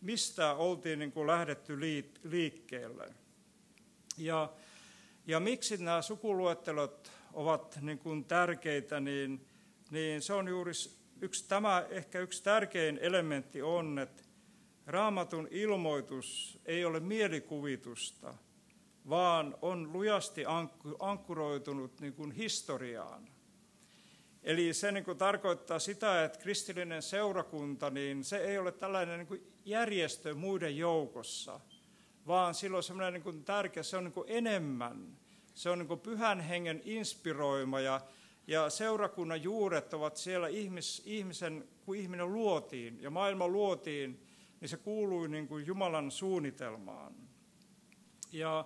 mistä 0.00 0.54
oltiin 0.54 0.98
niin 0.98 1.12
kuin 1.12 1.26
lähdetty 1.26 1.80
liikkeelle. 2.24 3.14
Ja, 4.16 4.52
ja 5.26 5.40
miksi 5.40 5.76
nämä 5.76 6.02
sukuluettelot 6.02 7.12
ovat 7.32 7.78
niin 7.80 7.98
kuin 7.98 8.24
tärkeitä, 8.24 9.00
niin, 9.00 9.46
niin 9.90 10.22
se 10.22 10.32
on 10.32 10.48
juuri 10.48 10.72
yksi, 11.20 11.48
tämä 11.48 11.86
ehkä 11.90 12.20
yksi 12.20 12.42
tärkein 12.42 12.98
elementti 13.02 13.62
on, 13.62 13.98
että 13.98 14.22
raamatun 14.88 15.48
ilmoitus 15.50 16.58
ei 16.64 16.84
ole 16.84 17.00
mielikuvitusta– 17.00 18.34
vaan 19.08 19.58
on 19.62 19.92
lujasti 19.92 20.44
ankkuroitunut 20.98 22.00
niin 22.00 22.12
kuin 22.12 22.32
historiaan. 22.32 23.28
Eli 24.42 24.74
se 24.74 24.92
niin 24.92 25.04
kuin 25.04 25.18
tarkoittaa 25.18 25.78
sitä, 25.78 26.24
että 26.24 26.38
kristillinen 26.38 27.02
seurakunta, 27.02 27.90
niin 27.90 28.24
se 28.24 28.36
ei 28.36 28.58
ole 28.58 28.72
tällainen 28.72 29.18
niin 29.18 29.26
kuin 29.26 29.52
järjestö 29.64 30.34
muiden 30.34 30.76
joukossa, 30.76 31.60
vaan 32.26 32.54
silloin 32.54 32.82
semmoinen 32.82 33.12
niin 33.12 33.22
kuin 33.22 33.44
tärkeä, 33.44 33.82
se 33.82 33.96
on 33.96 34.04
niin 34.04 34.12
kuin 34.12 34.26
enemmän. 34.28 35.18
Se 35.54 35.70
on 35.70 35.78
niin 35.78 35.88
kuin 35.88 36.00
pyhän 36.00 36.40
hengen 36.40 36.82
inspiroima 36.84 37.80
ja, 37.80 38.00
ja 38.46 38.70
seurakunnan 38.70 39.42
juuret 39.42 39.94
ovat 39.94 40.16
siellä 40.16 40.48
ihmis, 40.48 41.02
ihmisen, 41.06 41.68
kun 41.84 41.96
ihminen 41.96 42.32
luotiin 42.32 43.02
ja 43.02 43.10
maailma 43.10 43.48
luotiin, 43.48 44.27
niin 44.60 44.68
se 44.68 44.76
kuului 44.76 45.28
niin 45.28 45.48
kuin 45.48 45.66
Jumalan 45.66 46.10
suunnitelmaan. 46.10 47.14
Ja 48.32 48.64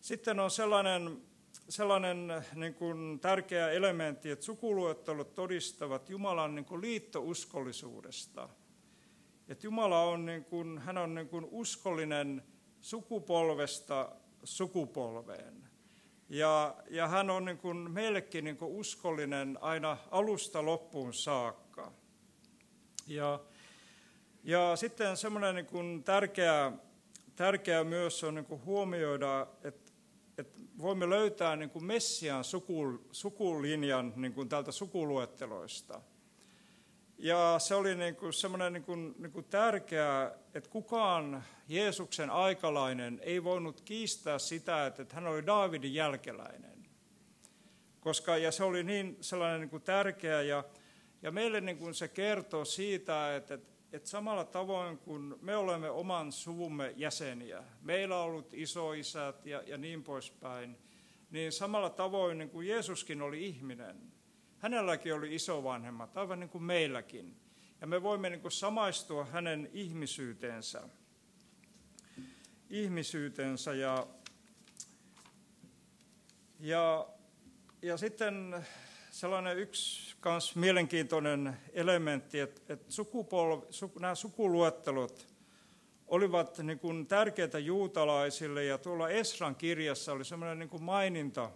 sitten 0.00 0.40
on 0.40 0.50
sellainen, 0.50 1.22
sellainen 1.68 2.32
niin 2.54 2.74
kuin 2.74 3.20
tärkeä 3.20 3.70
elementti, 3.70 4.30
että 4.30 4.44
sukuluettelut 4.44 5.34
todistavat 5.34 6.10
Jumalan 6.10 6.54
niin 6.54 6.64
kuin 6.64 6.80
liittouskollisuudesta. 6.80 8.48
Että 9.48 9.66
Jumala 9.66 10.02
on, 10.02 10.26
niin 10.26 10.44
kuin, 10.44 10.78
hän 10.78 10.98
on 10.98 11.14
niin 11.14 11.28
kuin 11.28 11.46
uskollinen 11.50 12.42
sukupolvesta 12.80 14.16
sukupolveen. 14.44 15.68
Ja, 16.28 16.76
ja 16.90 17.08
hän 17.08 17.30
on 17.30 17.44
niin 17.44 17.58
kuin 17.58 17.90
meillekin 17.90 18.44
niin 18.44 18.56
kuin 18.56 18.72
uskollinen 18.72 19.58
aina 19.60 19.96
alusta 20.10 20.64
loppuun 20.66 21.14
saakka. 21.14 21.92
Ja, 23.06 23.40
ja 24.44 24.76
sitten 24.76 25.16
semmoinen 25.16 25.54
niin 25.54 25.66
kuin 25.66 26.04
tärkeä, 26.04 26.72
tärkeä 27.36 27.84
myös 27.84 28.24
on 28.24 28.34
niin 28.34 28.44
kuin 28.44 28.64
huomioida, 28.64 29.46
että 29.64 29.84
että 30.38 30.60
voimme 30.78 31.10
löytää 31.10 31.56
niin 31.56 31.70
kuin 31.70 31.84
Messian 31.84 32.44
suku, 32.44 33.06
sukulinjan 33.12 34.12
niin 34.16 34.32
kuin 34.32 34.48
täältä 34.48 34.72
sukuluetteloista. 34.72 36.00
Ja 37.18 37.56
se 37.58 37.74
oli 37.74 37.94
niin 37.94 38.16
kuin 38.16 38.32
semmoinen 38.32 38.72
niin 38.72 38.82
kuin, 38.82 39.14
niin 39.18 39.32
kuin 39.32 39.44
tärkeää, 39.44 40.34
että 40.54 40.70
kukaan 40.70 41.44
Jeesuksen 41.68 42.30
aikalainen 42.30 43.20
ei 43.22 43.44
voinut 43.44 43.80
kiistää 43.80 44.38
sitä, 44.38 44.86
että 44.86 45.06
hän 45.14 45.26
oli 45.26 45.46
Daavidin 45.46 45.94
jälkeläinen. 45.94 46.86
Koska, 48.00 48.36
ja 48.36 48.52
se 48.52 48.64
oli 48.64 48.84
niin 48.84 49.16
sellainen 49.20 49.60
niin 49.60 49.70
kuin 49.70 49.82
tärkeä, 49.82 50.42
ja, 50.42 50.64
ja 51.22 51.30
meille 51.30 51.60
niin 51.60 51.78
kuin 51.78 51.94
se 51.94 52.08
kertoo 52.08 52.64
siitä, 52.64 53.36
että, 53.36 53.54
että 53.54 53.73
että 53.94 54.08
samalla 54.08 54.44
tavoin 54.44 54.98
kuin 54.98 55.34
me 55.40 55.56
olemme 55.56 55.90
oman 55.90 56.32
suvumme 56.32 56.92
jäseniä, 56.96 57.62
meillä 57.82 58.16
on 58.16 58.24
ollut 58.24 58.54
isoisät 58.54 59.46
ja, 59.46 59.62
ja 59.66 59.78
niin 59.78 60.02
poispäin, 60.02 60.78
niin 61.30 61.52
samalla 61.52 61.90
tavoin 61.90 62.38
niin 62.38 62.50
kuin 62.50 62.68
Jeesuskin 62.68 63.22
oli 63.22 63.46
ihminen, 63.46 64.12
hänelläkin 64.58 65.14
oli 65.14 65.34
isovanhemmat, 65.34 66.16
aivan 66.16 66.40
niin 66.40 66.50
kuin 66.50 66.64
meilläkin. 66.64 67.36
Ja 67.80 67.86
me 67.86 68.02
voimme 68.02 68.30
niin 68.30 68.40
kuin 68.40 68.52
samaistua 68.52 69.24
hänen 69.24 69.70
ihmisyytensä. 69.72 70.88
Ihmisyytensä 72.70 73.74
ja, 73.74 74.06
ja, 76.60 77.08
ja 77.82 77.96
sitten 77.96 78.66
sellainen 79.14 79.58
yksi 79.58 80.16
kans 80.20 80.56
mielenkiintoinen 80.56 81.56
elementti, 81.72 82.40
että, 82.40 82.72
että 82.72 82.92
sukupolv, 82.92 83.62
su, 83.70 83.92
nämä 84.00 84.14
sukuluettelot 84.14 85.26
olivat 86.06 86.58
niin 86.58 86.78
kuin 86.78 87.06
tärkeitä 87.06 87.58
juutalaisille 87.58 88.64
ja 88.64 88.78
tuolla 88.78 89.08
Esran 89.08 89.56
kirjassa 89.56 90.12
oli 90.12 90.24
sellainen 90.24 90.58
niin 90.58 90.68
kuin 90.68 90.82
maininta, 90.82 91.50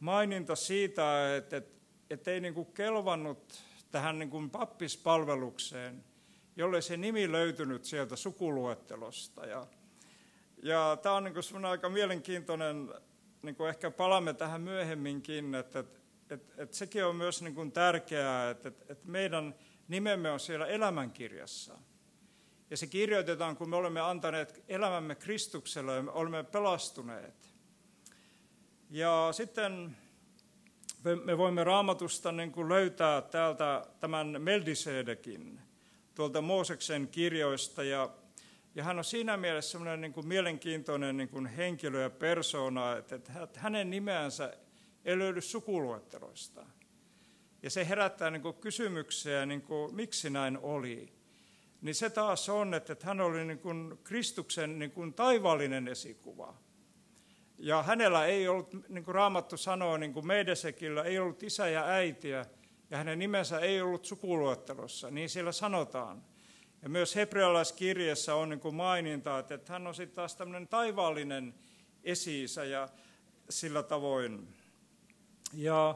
maininta 0.00 0.56
siitä, 0.56 1.36
että, 1.36 1.56
että, 1.56 1.74
että 2.10 2.30
ei 2.30 2.40
niin 2.40 2.54
kuin 2.54 2.72
kelvannut 2.72 3.54
tähän 3.90 4.18
niin 4.18 4.30
kuin 4.30 4.50
pappispalvelukseen, 4.50 6.04
jolle 6.56 6.80
se 6.80 6.96
nimi 6.96 7.32
löytynyt 7.32 7.84
sieltä 7.84 8.16
sukuluettelosta. 8.16 9.46
Ja, 9.46 9.66
ja 10.62 10.98
tämä 11.02 11.14
on 11.14 11.24
niin 11.24 11.34
kuin 11.34 11.64
aika 11.64 11.88
mielenkiintoinen, 11.88 12.94
niin 13.42 13.56
kuin 13.56 13.68
ehkä 13.68 13.90
palaamme 13.90 14.34
tähän 14.34 14.60
myöhemminkin, 14.60 15.54
että, 15.54 15.78
että, 15.78 16.01
että 16.34 16.76
sekin 16.76 17.04
on 17.04 17.16
myös 17.16 17.42
niin 17.42 17.54
kuin 17.54 17.72
tärkeää, 17.72 18.50
että, 18.50 18.68
että 18.68 19.08
meidän 19.08 19.54
nimemme 19.88 20.30
on 20.30 20.40
siellä 20.40 20.66
elämänkirjassa. 20.66 21.78
Ja 22.70 22.76
se 22.76 22.86
kirjoitetaan, 22.86 23.56
kun 23.56 23.70
me 23.70 23.76
olemme 23.76 24.00
antaneet 24.00 24.64
elämämme 24.68 25.14
Kristukselle 25.14 25.96
ja 25.96 26.02
me 26.02 26.10
olemme 26.10 26.44
pelastuneet. 26.44 27.54
Ja 28.90 29.28
sitten 29.32 29.96
me 31.24 31.38
voimme 31.38 31.64
raamatusta 31.64 32.32
niin 32.32 32.52
kuin 32.52 32.68
löytää 32.68 33.22
täältä 33.22 33.86
tämän 34.00 34.42
Meldisedekin 34.42 35.60
tuolta 36.14 36.40
Mooseksen 36.40 37.08
kirjoista. 37.08 37.82
Ja, 37.82 38.10
ja 38.74 38.84
hän 38.84 38.98
on 38.98 39.04
siinä 39.04 39.36
mielessä 39.36 39.70
semmoinen 39.70 40.00
niin 40.00 40.12
kuin 40.12 40.28
mielenkiintoinen 40.28 41.16
niin 41.16 41.28
kuin 41.28 41.46
henkilö 41.46 42.02
ja 42.02 42.10
persona, 42.10 42.96
että, 42.96 43.14
että 43.14 43.60
hänen 43.60 43.90
nimeänsä 43.90 44.56
ei 45.04 45.18
löydy 45.18 45.40
sukuluetteloista. 45.40 46.66
ja 47.62 47.70
se 47.70 47.88
herättää 47.88 48.30
niin 48.30 48.42
kuin 48.42 48.54
kysymyksiä, 48.54 49.46
niin 49.46 49.62
kuin, 49.62 49.94
miksi 49.94 50.30
näin 50.30 50.58
oli. 50.58 51.12
Niin 51.80 51.94
se 51.94 52.10
taas 52.10 52.48
on, 52.48 52.74
että 52.74 52.96
hän 53.02 53.20
oli 53.20 53.44
niin 53.44 53.58
kuin 53.58 53.98
Kristuksen 54.04 54.78
niin 54.78 54.90
kuin 54.90 55.14
taivaallinen 55.14 55.88
esikuva. 55.88 56.54
Ja 57.58 57.82
hänellä 57.82 58.26
ei 58.26 58.48
ollut, 58.48 58.88
niin 58.88 59.04
kuin 59.04 59.14
Raamattu 59.14 59.56
sanoo, 59.56 59.96
niin 59.96 60.12
kuin 60.12 60.26
Meidesekillä, 60.26 61.02
ei 61.02 61.18
ollut 61.18 61.42
isä 61.42 61.68
ja 61.68 61.84
äitiä, 61.84 62.46
ja 62.90 62.98
hänen 62.98 63.18
nimensä 63.18 63.60
ei 63.60 63.82
ollut 63.82 64.04
sukuluettelossa, 64.04 65.10
niin 65.10 65.28
siellä 65.28 65.52
sanotaan. 65.52 66.24
Ja 66.82 66.88
myös 66.88 67.16
hebrealaiskirjassa 67.16 68.34
on 68.34 68.48
niin 68.48 68.60
kuin 68.60 68.74
maininta, 68.74 69.38
että 69.38 69.72
hän 69.72 69.86
on 69.86 69.94
sitten 69.94 70.16
taas 70.16 70.36
tämmöinen 70.36 70.68
taivaallinen 70.68 71.54
esi 72.04 72.44
ja 72.70 72.88
sillä 73.50 73.82
tavoin. 73.82 74.48
Ja, 75.54 75.94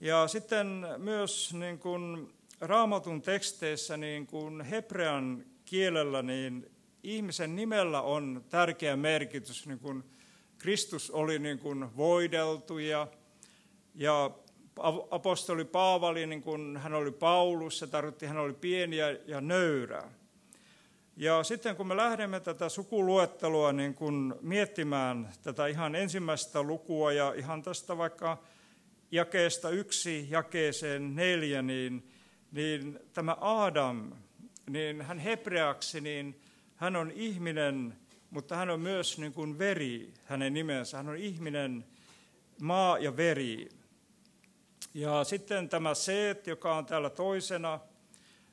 ja 0.00 0.28
sitten 0.28 0.86
myös 0.98 1.54
niin 1.54 1.78
kuin 1.78 2.34
raamatun 2.60 3.22
teksteissä 3.22 3.96
niin 3.96 4.26
kuin 4.26 4.60
hebrean 4.60 5.44
kielellä 5.64 6.22
niin 6.22 6.70
ihmisen 7.02 7.56
nimellä 7.56 8.02
on 8.02 8.44
tärkeä 8.48 8.96
merkitys. 8.96 9.66
Niin 9.66 9.78
kuin 9.78 10.04
Kristus 10.58 11.10
oli 11.10 11.38
niin 11.38 11.58
kuin 11.58 11.96
voideltu 11.96 12.78
ja, 12.78 13.06
ja 13.94 14.30
apostoli 15.10 15.64
Paavali, 15.64 16.26
niin 16.26 16.42
kuin 16.42 16.76
hän 16.76 16.94
oli 16.94 17.10
Paulus, 17.10 17.78
se 17.78 17.86
tarkoitti, 17.86 18.26
hän 18.26 18.38
oli 18.38 18.52
pieni 18.52 18.96
ja, 18.96 19.10
ja 19.26 19.40
nöyrä. 19.40 20.02
Ja 21.16 21.42
sitten 21.42 21.76
kun 21.76 21.86
me 21.86 21.96
lähdemme 21.96 22.40
tätä 22.40 22.68
sukuluettelua 22.68 23.72
niin 23.72 23.94
kun 23.94 24.38
miettimään 24.40 25.32
tätä 25.42 25.66
ihan 25.66 25.94
ensimmäistä 25.94 26.62
lukua 26.62 27.12
ja 27.12 27.32
ihan 27.36 27.62
tästä 27.62 27.98
vaikka 27.98 28.38
jakeesta 29.10 29.70
yksi 29.70 30.26
jakeeseen 30.30 31.16
neljä, 31.16 31.62
niin, 31.62 32.10
niin 32.52 32.98
tämä 33.12 33.36
Adam, 33.40 34.12
niin 34.70 35.02
hän 35.02 35.18
hebreaksi, 35.18 36.00
niin 36.00 36.40
hän 36.76 36.96
on 36.96 37.10
ihminen, 37.10 37.96
mutta 38.30 38.56
hän 38.56 38.70
on 38.70 38.80
myös 38.80 39.18
niin 39.18 39.32
kuin 39.32 39.58
veri, 39.58 40.14
hänen 40.24 40.54
nimensä. 40.54 40.96
Hän 40.96 41.08
on 41.08 41.16
ihminen, 41.16 41.84
maa 42.60 42.98
ja 42.98 43.16
veri. 43.16 43.68
Ja 44.94 45.24
sitten 45.24 45.68
tämä 45.68 45.94
Seet, 45.94 46.46
joka 46.46 46.76
on 46.76 46.86
täällä 46.86 47.10
toisena, 47.10 47.80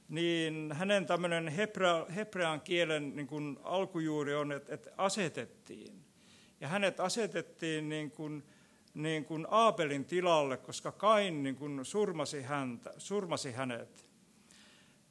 niin 0.09 0.71
hänen 0.71 1.05
tämmöinen 1.05 1.47
hebra, 1.47 2.05
hebrean 2.15 2.61
kielen 2.61 3.15
niin 3.15 3.27
kuin 3.27 3.59
alkujuuri 3.63 4.35
on, 4.35 4.51
että, 4.51 4.73
että 4.73 4.91
asetettiin. 4.97 6.03
Ja 6.61 6.67
hänet 6.67 6.99
asetettiin 6.99 7.89
niin 7.89 8.11
kuin, 8.11 8.43
niin 8.97 9.25
kuin 9.25 9.47
Aapelin 9.51 10.05
tilalle, 10.05 10.57
koska 10.57 10.91
Kain 10.91 11.43
niin 11.43 11.55
kuin 11.55 11.85
surmasi, 11.85 12.41
häntä, 12.41 12.93
surmasi 12.97 13.51
hänet. 13.51 14.09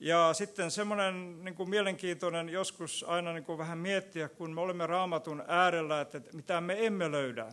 Ja 0.01 0.33
sitten 0.33 0.71
semmoinen 0.71 1.45
niin 1.45 1.55
kuin 1.55 1.71
mielenkiintoinen 1.71 2.49
joskus 2.49 3.05
aina 3.09 3.33
niin 3.33 3.45
kuin 3.45 3.59
vähän 3.59 3.79
miettiä, 3.79 4.29
kun 4.29 4.55
me 4.55 4.61
olemme 4.61 4.87
raamatun 4.87 5.45
äärellä, 5.47 6.01
että, 6.01 6.21
mitä 6.33 6.61
me 6.61 6.87
emme 6.87 7.11
löydä. 7.11 7.53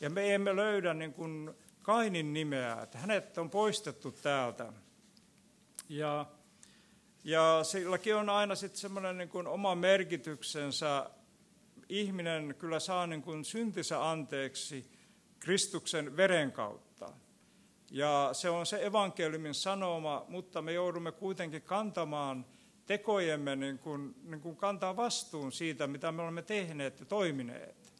Ja 0.00 0.10
me 0.10 0.34
emme 0.34 0.56
löydä 0.56 0.94
niin 0.94 1.12
kuin 1.12 1.50
Kainin 1.82 2.32
nimeä, 2.32 2.82
että 2.82 2.98
hänet 2.98 3.38
on 3.38 3.50
poistettu 3.50 4.12
täältä. 4.12 4.72
Ja, 5.88 6.26
ja 7.24 7.60
silläkin 7.62 8.16
on 8.16 8.28
aina 8.28 8.54
sitten 8.54 8.80
semmoinen 8.80 9.18
niin 9.18 9.28
kuin 9.28 9.46
oma 9.46 9.74
merkityksensä. 9.74 11.10
Ihminen 11.88 12.54
kyllä 12.58 12.80
saa 12.80 13.06
niin 13.06 13.22
kuin 13.22 13.44
syntinsä 13.44 14.10
anteeksi 14.10 14.95
Kristuksen 15.46 16.16
veren 16.16 16.52
kautta. 16.52 17.12
Ja 17.90 18.30
se 18.32 18.50
on 18.50 18.66
se 18.66 18.86
evankeliumin 18.86 19.54
sanoma, 19.54 20.24
mutta 20.28 20.62
me 20.62 20.72
joudumme 20.72 21.12
kuitenkin 21.12 21.62
kantamaan 21.62 22.46
tekojemme, 22.86 23.56
niin 23.56 23.78
kuin, 23.78 24.14
niin 24.22 24.40
kuin 24.40 24.56
kantaa 24.56 24.96
vastuun 24.96 25.52
siitä, 25.52 25.86
mitä 25.86 26.12
me 26.12 26.22
olemme 26.22 26.42
tehneet 26.42 27.00
ja 27.00 27.06
toimineet. 27.06 27.94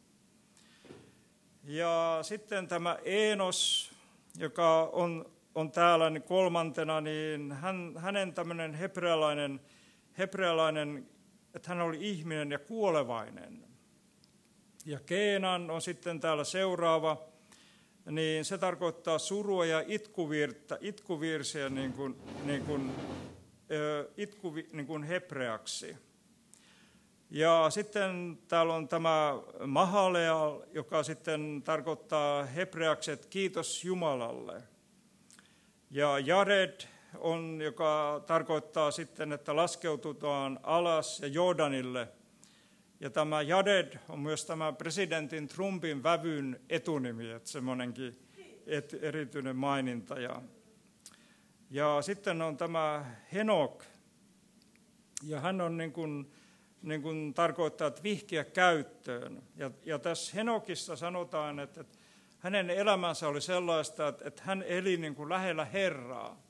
Ja 1.63 2.19
sitten 2.21 2.67
tämä 2.67 2.97
Enos, 3.05 3.91
joka 4.37 4.89
on, 4.93 5.25
on 5.55 5.71
täällä 5.71 6.09
niin 6.09 6.23
kolmantena, 6.23 7.01
niin 7.01 7.51
hän, 7.51 7.93
hänen 7.97 8.33
tämmöinen 8.33 8.73
hebrealainen, 8.73 9.59
hebrealainen, 10.17 11.09
että 11.55 11.69
hän 11.69 11.81
oli 11.81 12.09
ihminen 12.09 12.51
ja 12.51 12.59
kuolevainen. 12.59 13.67
Ja 14.85 14.99
Keenan 14.99 15.71
on 15.71 15.81
sitten 15.81 16.19
täällä 16.19 16.43
seuraava, 16.43 17.36
niin 18.11 18.45
se 18.45 18.57
tarkoittaa 18.57 19.19
surua 19.19 19.65
ja 19.65 19.83
itkuvirttä, 19.87 20.77
itkuvirsiä 20.81 21.69
niin 21.69 21.93
kuin, 21.93 22.15
niin 22.45 22.65
kuin, 22.65 22.91
itku, 24.17 24.53
niin 24.73 24.87
kuin 24.87 25.03
hebreaksi. 25.03 25.95
Ja 27.29 27.67
sitten 27.69 28.37
täällä 28.47 28.73
on 28.73 28.87
tämä 28.87 29.33
Mahalea, 29.65 30.59
joka 30.73 31.03
sitten 31.03 31.61
tarkoittaa 31.65 32.45
hebreaksi, 32.45 33.11
että 33.11 33.27
kiitos 33.29 33.85
Jumalalle. 33.85 34.63
Ja 35.91 36.19
Jared 36.19 36.81
on, 37.17 37.61
joka 37.61 38.23
tarkoittaa 38.27 38.91
sitten, 38.91 39.31
että 39.31 39.55
laskeututaan 39.55 40.59
alas 40.63 41.19
ja 41.19 41.27
Jordanille. 41.27 42.07
Ja 42.99 43.09
tämä 43.09 43.41
Jared 43.41 43.97
on 44.09 44.19
myös 44.19 44.45
tämä 44.45 44.73
presidentin 44.73 45.47
Trumpin 45.47 46.03
vävyn 46.03 46.59
etunimi, 46.69 47.31
että 47.31 47.49
semmoinenkin 47.49 48.19
et, 48.65 48.95
erityinen 49.01 49.55
maininta. 49.55 50.19
Ja, 50.19 50.41
ja 51.69 52.01
sitten 52.01 52.41
on 52.41 52.57
tämä 52.57 53.05
Henok, 53.33 53.83
ja 55.23 55.39
hän 55.39 55.61
on 55.61 55.77
niin 55.77 55.91
kuin, 55.91 56.31
niin 56.81 57.01
kuin 57.01 57.33
tarkoittaa, 57.33 57.87
että 57.87 58.03
vihkiä 58.03 58.43
käyttöön. 58.43 59.43
Ja, 59.55 59.71
ja 59.85 59.99
tässä 59.99 60.35
Henokissa 60.35 60.95
sanotaan, 60.95 61.59
että, 61.59 61.81
että 61.81 61.97
hänen 62.39 62.69
elämänsä 62.69 63.27
oli 63.27 63.41
sellaista, 63.41 64.07
että, 64.07 64.27
että 64.27 64.41
hän 64.45 64.63
eli 64.67 64.97
niin 64.97 65.15
kuin 65.15 65.29
lähellä 65.29 65.65
Herraa. 65.65 66.46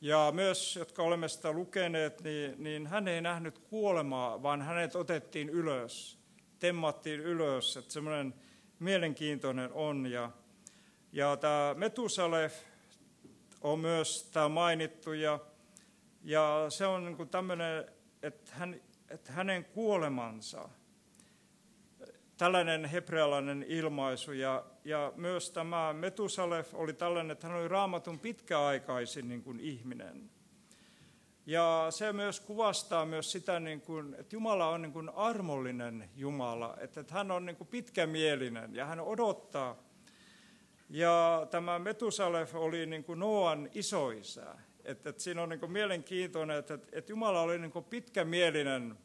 Ja 0.00 0.32
myös, 0.34 0.76
jotka 0.76 1.02
olemme 1.02 1.28
sitä 1.28 1.52
lukeneet, 1.52 2.20
niin, 2.24 2.54
niin 2.62 2.86
hän 2.86 3.08
ei 3.08 3.20
nähnyt 3.20 3.58
kuolemaa, 3.58 4.42
vaan 4.42 4.62
hänet 4.62 4.96
otettiin 4.96 5.48
ylös, 5.48 6.18
temmattiin 6.58 7.20
ylös. 7.20 7.76
Että 7.76 7.92
semmoinen 7.92 8.34
mielenkiintoinen 8.78 9.72
on. 9.72 10.06
Ja, 10.06 10.30
ja 11.12 11.36
tämä 11.36 11.74
Metusalef 11.78 12.54
on 13.60 13.78
myös 13.78 14.30
tämä 14.32 14.48
mainittu, 14.48 15.12
ja, 15.12 15.38
ja 16.24 16.66
se 16.68 16.86
on 16.86 17.04
niin 17.04 17.16
kuin 17.16 17.28
tämmöinen, 17.28 17.84
että 18.22 18.52
hän 18.54 18.80
että 19.10 19.32
hänen 19.32 19.64
kuolemansa, 19.64 20.68
tällainen 22.38 22.84
hebrealainen 22.84 23.64
ilmaisu, 23.68 24.32
ja, 24.32 24.64
ja 24.84 25.12
myös 25.16 25.50
tämä 25.50 25.92
Metusalef 25.92 26.74
oli 26.74 26.92
tällainen, 26.92 27.30
että 27.30 27.48
hän 27.48 27.56
oli 27.56 27.68
raamatun 27.68 28.18
pitkäaikaisin 28.18 29.28
niin 29.28 29.42
kuin 29.42 29.60
ihminen. 29.60 30.30
Ja 31.46 31.86
se 31.90 32.12
myös 32.12 32.40
kuvastaa 32.40 33.06
myös 33.06 33.32
sitä, 33.32 33.60
niin 33.60 33.80
kuin, 33.80 34.14
että 34.14 34.36
Jumala 34.36 34.68
on 34.68 34.82
niin 34.82 34.92
kuin 34.92 35.08
armollinen 35.08 36.10
Jumala, 36.16 36.76
että, 36.80 37.00
että 37.00 37.14
hän 37.14 37.30
on 37.30 37.46
niin 37.46 37.56
kuin 37.56 37.68
pitkämielinen 37.68 38.74
ja 38.74 38.86
hän 38.86 39.00
odottaa. 39.00 39.76
Ja 40.90 41.46
tämä 41.50 41.78
Metusalef 41.78 42.54
oli 42.54 42.86
niin 42.86 43.04
kuin 43.04 43.18
Noan 43.18 43.70
isoisä. 43.74 44.54
Että, 44.84 45.10
että 45.10 45.22
siinä 45.22 45.42
on 45.42 45.48
niin 45.48 45.72
mielenkiintoinen, 45.72 46.56
että, 46.58 46.78
että 46.92 47.12
Jumala 47.12 47.40
oli 47.40 47.58
niin 47.58 47.84
pitkämielinen 47.90 48.98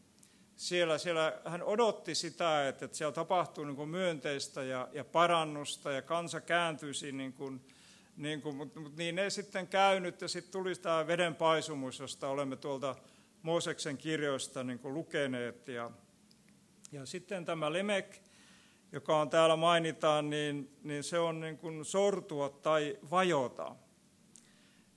siellä, 0.56 0.98
siellä. 0.98 1.42
Hän 1.46 1.64
odotti 1.64 2.16
sitä, 2.16 2.68
että, 2.68 2.86
että 2.86 2.98
siellä 2.98 3.12
tapahtuu 3.12 3.66
niin 3.66 3.90
myönteistä 3.90 4.64
ja, 4.64 4.88
ja 4.92 5.04
parannusta 5.04 5.92
ja 5.92 6.02
kansa 6.02 6.42
kääntyisi, 6.42 7.12
niin 7.12 7.34
kuin, 7.34 7.62
niin 8.18 8.42
kuin, 8.42 8.56
mutta, 8.56 8.80
mutta 8.80 8.98
niin 8.98 9.20
ei 9.20 9.32
sitten 9.32 9.68
käynyt 9.68 10.22
ja 10.22 10.28
sitten 10.28 10.52
tuli 10.52 10.76
tämä 10.76 11.08
vedenpaisumus, 11.08 12.00
josta 12.00 12.28
olemme 12.28 12.56
tuolta 12.56 12.96
Mooseksen 13.42 13.98
kirjoista 13.98 14.64
niin 14.64 14.80
kuin 14.80 14.94
lukeneet. 14.94 15.68
Ja, 15.68 15.92
ja 16.92 17.06
sitten 17.06 17.46
tämä 17.46 17.74
Lemek, 17.74 18.18
joka 18.92 19.22
on 19.22 19.30
täällä 19.30 19.56
mainitaan, 19.56 20.30
niin, 20.30 20.78
niin 20.84 21.04
se 21.04 21.20
on 21.20 21.40
niin 21.40 21.58
kuin 21.58 21.86
sortua 21.86 22.50
tai 22.50 22.98
vajota. 23.12 23.76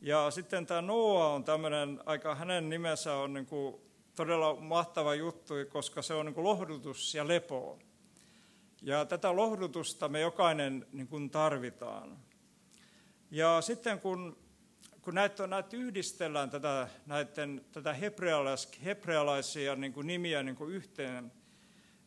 Ja 0.00 0.30
sitten 0.30 0.66
tämä 0.66 0.82
Noa 0.82 1.28
on 1.28 1.44
tämmöinen, 1.44 2.00
aika 2.06 2.34
hänen 2.34 2.68
nimensä 2.68 3.14
on 3.14 3.34
niin 3.34 3.46
kuin 3.46 3.85
todella 4.16 4.56
mahtava 4.56 5.14
juttu, 5.14 5.54
koska 5.68 6.02
se 6.02 6.14
on 6.14 6.26
niin 6.26 6.44
lohdutus 6.44 7.14
ja 7.14 7.28
lepo. 7.28 7.78
Ja 8.82 9.04
tätä 9.04 9.36
lohdutusta 9.36 10.08
me 10.08 10.20
jokainen 10.20 10.86
niin 10.92 11.08
kuin 11.08 11.30
tarvitaan. 11.30 12.18
Ja 13.30 13.60
sitten 13.60 14.00
kun, 14.00 14.36
kun 15.02 15.14
näitä, 15.14 15.46
näitä 15.46 15.76
yhdistellään 15.76 16.50
tätä, 16.50 16.88
näiden, 17.06 17.64
tätä 17.72 17.92
hebrealais, 17.92 18.68
hebrealaisia 18.84 19.76
niin 19.76 19.92
kuin 19.92 20.06
nimiä 20.06 20.42
niin 20.42 20.56
kuin 20.56 20.74
yhteen, 20.74 21.32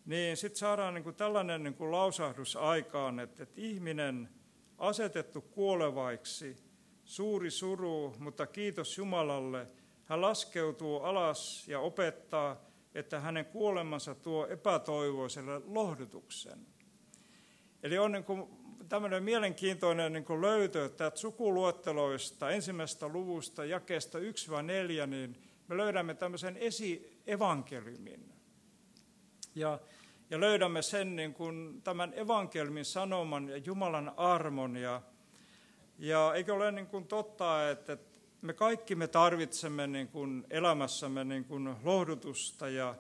niin 0.06 0.38
sitten 0.38 0.60
saadaan 0.60 0.94
niin 0.94 1.04
kuin 1.04 1.16
tällainen 1.16 1.64
niin 1.64 1.74
kuin 1.74 1.92
lausahdus 1.92 2.56
aikaan, 2.56 3.20
että, 3.20 3.44
että 3.44 3.62
ihminen 3.62 4.30
asetettu 4.78 5.42
kuolevaiksi– 5.42 6.56
suuri 7.10 7.52
suru, 7.52 8.16
mutta 8.20 8.48
kiitos 8.48 8.98
Jumalalle, 8.98 9.68
hän 10.10 10.22
laskeutuu 10.22 11.00
alas 11.00 11.68
ja 11.68 11.80
opettaa, 11.80 12.62
että 12.96 13.20
hänen 13.20 13.46
kuolemansa 13.46 14.16
tuo 14.16 14.48
epätoivoiselle 14.48 15.62
lohdutuksen. 15.66 16.60
Eli 17.84 17.98
on 17.98 18.12
niin 18.12 18.24
kuin 18.24 18.50
tämmöinen 18.90 19.24
mielenkiintoinen 19.24 20.14
niin 20.14 20.26
kuin 20.26 20.42
löytö, 20.42 20.86
että 20.86 21.12
sukuluotteloista 21.16 22.50
ensimmäisestä 22.50 23.08
luvusta 23.08 23.66
jakeesta 23.66 24.20
1-4, 24.20 25.08
niin 25.08 25.42
me 25.68 25.78
löydämme 25.78 26.14
tämmöisen 26.14 26.58
esievankeliumin. 26.58 28.34
Ja, 29.56 29.80
ja 30.30 30.40
löydämme 30.40 30.82
sen 30.82 31.16
niin 31.16 31.34
kuin 31.34 31.82
tämän 31.82 32.14
evankelmin 32.16 32.86
sanoman 32.86 33.50
ja 33.50 33.58
Jumalan 33.58 34.14
armon. 34.18 34.76
Ja, 34.76 35.02
ja 35.98 36.34
eikö 36.36 36.54
ole 36.54 36.72
niin 36.72 36.88
kuin 36.88 37.08
totta, 37.08 37.70
että 37.70 37.98
me 38.42 38.54
kaikki 38.54 38.96
me 38.96 39.08
tarvitsemme 39.08 39.88
niin 39.88 40.08
kuin 40.08 40.46
elämässämme 40.50 41.24
niin 41.24 41.46
kuin 41.46 41.76
lohdutusta 41.84 42.70
ja, 42.70 42.96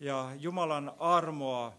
ja 0.00 0.30
Jumalan 0.38 0.92
armoa 0.98 1.72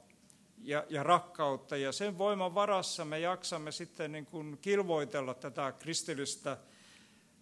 ja, 0.62 0.86
ja 0.90 1.04
rakkautta. 1.04 1.78
Ja 1.78 1.92
sen 1.92 2.18
voiman 2.18 2.56
varassa 2.56 3.06
me 3.06 3.20
jaksamme 3.20 3.72
sitten 3.72 4.12
niin 4.12 4.26
kuin 4.26 4.58
kilvoitella 4.62 5.34
tätä 5.34 5.74
kristillistä 5.80 6.58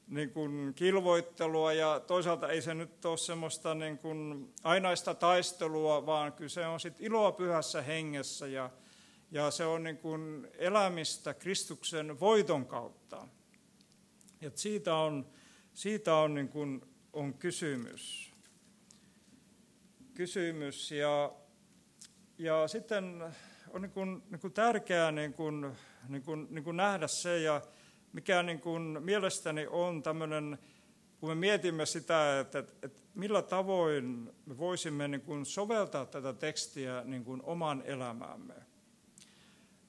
niin 0.07 0.29
kuin 0.29 0.73
kilvoittelua 0.73 1.73
ja 1.73 1.99
toisaalta 1.99 2.49
ei 2.49 2.62
se 2.62 2.73
nyt 2.73 3.05
ole 3.05 3.17
semmoista 3.17 3.75
niin 3.75 3.97
kuin 3.97 4.49
ainaista 4.63 5.13
taistelua, 5.13 6.05
vaan 6.05 6.33
kyse 6.33 6.67
on 6.67 6.79
sitten 6.79 7.05
iloa 7.05 7.31
pyhässä 7.31 7.81
hengessä 7.81 8.47
ja, 8.47 8.69
ja 9.31 9.51
se 9.51 9.65
on 9.65 9.83
niin 9.83 9.97
kuin 9.97 10.47
elämistä 10.57 11.33
Kristuksen 11.33 12.19
voiton 12.19 12.65
kautta. 12.65 13.27
Ja 14.41 14.51
siitä 14.55 14.95
on, 14.95 15.25
siitä 15.73 16.15
on, 16.15 16.33
niin 16.33 16.49
kuin, 16.49 16.81
on 17.13 17.33
kysymys. 17.33 18.33
kysymys 20.13 20.91
ja, 20.91 21.33
ja 22.38 22.67
sitten 22.67 23.21
on 23.69 23.81
niin 23.81 23.91
kuin, 23.91 24.23
niin 24.29 24.39
kuin 24.39 24.53
tärkeää 24.53 25.12
niin 25.12 25.33
kuin, 25.33 25.75
niin 26.09 26.23
kuin, 26.23 26.47
niin 26.49 26.63
kuin 26.63 26.77
nähdä 26.77 27.07
se 27.07 27.39
ja 27.39 27.62
mikä 28.13 28.43
niin 28.43 28.59
kuin 28.59 28.97
mielestäni 29.03 29.67
on 29.69 30.03
tämmöinen, 30.03 30.57
kun 31.19 31.29
me 31.29 31.36
mietimme 31.36 31.86
sitä, 31.86 32.39
että, 32.39 32.59
että, 32.59 32.73
että 32.81 33.01
millä 33.15 33.41
tavoin 33.41 34.31
me 34.45 34.57
voisimme 34.57 35.07
niin 35.07 35.21
kuin 35.21 35.45
soveltaa 35.45 36.05
tätä 36.05 36.33
tekstiä 36.33 37.03
niin 37.03 37.23
kuin 37.23 37.41
oman 37.43 37.83
elämäämme, 37.86 38.53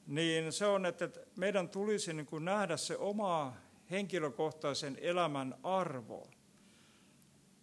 niin 0.07 0.53
se 0.53 0.67
on, 0.67 0.87
että, 0.87 1.11
meidän 1.37 1.69
tulisi 1.69 2.13
niin 2.13 2.27
kuin 2.27 2.45
nähdä 2.45 2.77
se 2.77 2.97
oma 2.97 3.57
henkilökohtaisen 3.91 4.99
elämän 5.01 5.55
arvo. 5.63 6.31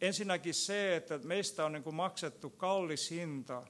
Ensinnäkin 0.01 0.53
se, 0.53 0.95
että 0.95 1.17
meistä 1.17 1.65
on 1.65 1.71
niin 1.71 1.83
kuin 1.83 1.95
maksettu 1.95 2.49
kallis 2.49 3.11
hinta, 3.11 3.63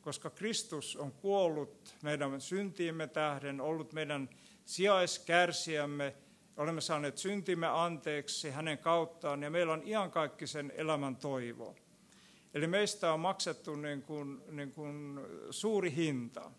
koska 0.00 0.30
Kristus 0.30 0.96
on 0.96 1.12
kuollut 1.12 1.96
meidän 2.02 2.40
syntiimme 2.40 3.06
tähden, 3.06 3.60
ollut 3.60 3.92
meidän 3.92 4.28
sijaiskärsiämme 4.64 6.14
Olemme 6.56 6.80
saaneet 6.80 7.18
syntimme 7.18 7.66
anteeksi 7.66 8.50
hänen 8.50 8.78
kauttaan 8.78 9.42
ja 9.42 9.50
meillä 9.50 9.72
on 9.72 9.82
iankaikkisen 9.86 10.72
elämän 10.76 11.16
toivo. 11.16 11.76
Eli 12.54 12.66
meistä 12.66 13.12
on 13.12 13.20
maksettu 13.20 13.76
niin 13.76 14.02
kuin, 14.02 14.42
niin 14.50 14.72
kuin 14.72 15.20
suuri 15.50 15.94
hinta. 15.96 16.50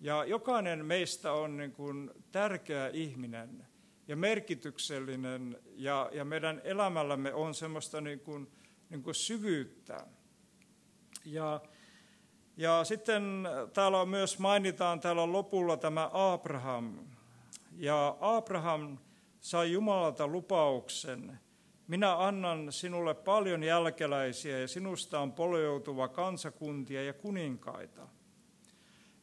Ja 0.00 0.24
jokainen 0.24 0.86
meistä 0.86 1.32
on 1.32 1.56
niin 1.56 1.72
kuin 1.72 2.10
tärkeä 2.32 2.88
ihminen 2.88 3.66
ja 4.10 4.16
merkityksellinen 4.16 5.58
ja, 5.76 6.10
ja 6.12 6.24
meidän 6.24 6.60
elämällämme 6.64 7.34
on 7.34 7.54
semmoista 7.54 8.00
niin 8.00 8.20
kuin, 8.20 8.50
niin 8.88 9.02
kuin 9.02 9.14
syvyyttä. 9.14 10.06
Ja, 11.24 11.60
ja 12.56 12.84
sitten 12.84 13.48
täällä 13.72 14.00
on 14.00 14.08
myös 14.08 14.38
mainitaan 14.38 15.00
täällä 15.00 15.32
lopulla 15.32 15.76
tämä 15.76 16.10
Abraham, 16.12 16.98
ja 17.76 18.16
Abraham 18.20 18.98
sai 19.40 19.72
Jumalalta 19.72 20.26
lupauksen, 20.26 21.38
minä 21.86 22.26
annan 22.26 22.72
sinulle 22.72 23.14
paljon 23.14 23.62
jälkeläisiä 23.62 24.58
ja 24.58 24.68
sinusta 24.68 25.20
on 25.20 25.32
poleutuva 25.32 26.08
kansakuntia 26.08 27.02
ja 27.02 27.12
kuninkaita. 27.12 28.08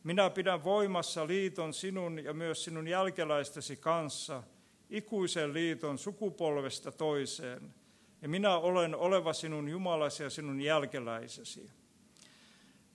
Minä 0.03 0.29
pidän 0.29 0.63
voimassa 0.63 1.27
liiton 1.27 1.73
sinun 1.73 2.23
ja 2.23 2.33
myös 2.33 2.63
sinun 2.63 2.87
jälkeläistesi 2.87 3.75
kanssa, 3.75 4.43
ikuisen 4.89 5.53
liiton 5.53 5.97
sukupolvesta 5.97 6.91
toiseen, 6.91 7.73
ja 8.21 8.29
minä 8.29 8.57
olen 8.57 8.95
oleva 8.95 9.33
sinun 9.33 9.69
Jumalasi 9.69 10.23
ja 10.23 10.29
sinun 10.29 10.61
jälkeläisesi. 10.61 11.69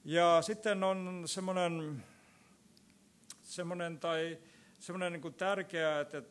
Ja 0.05 0.43
sitten 0.43 0.85
on 0.85 1.23
semmoinen, 1.27 2.05
semmoinen 3.43 3.99
tai 3.99 4.39
semmoinen 4.79 5.13
niin 5.13 5.23
kuin 5.23 5.35
tärkeää, 5.35 6.01
että, 6.01 6.23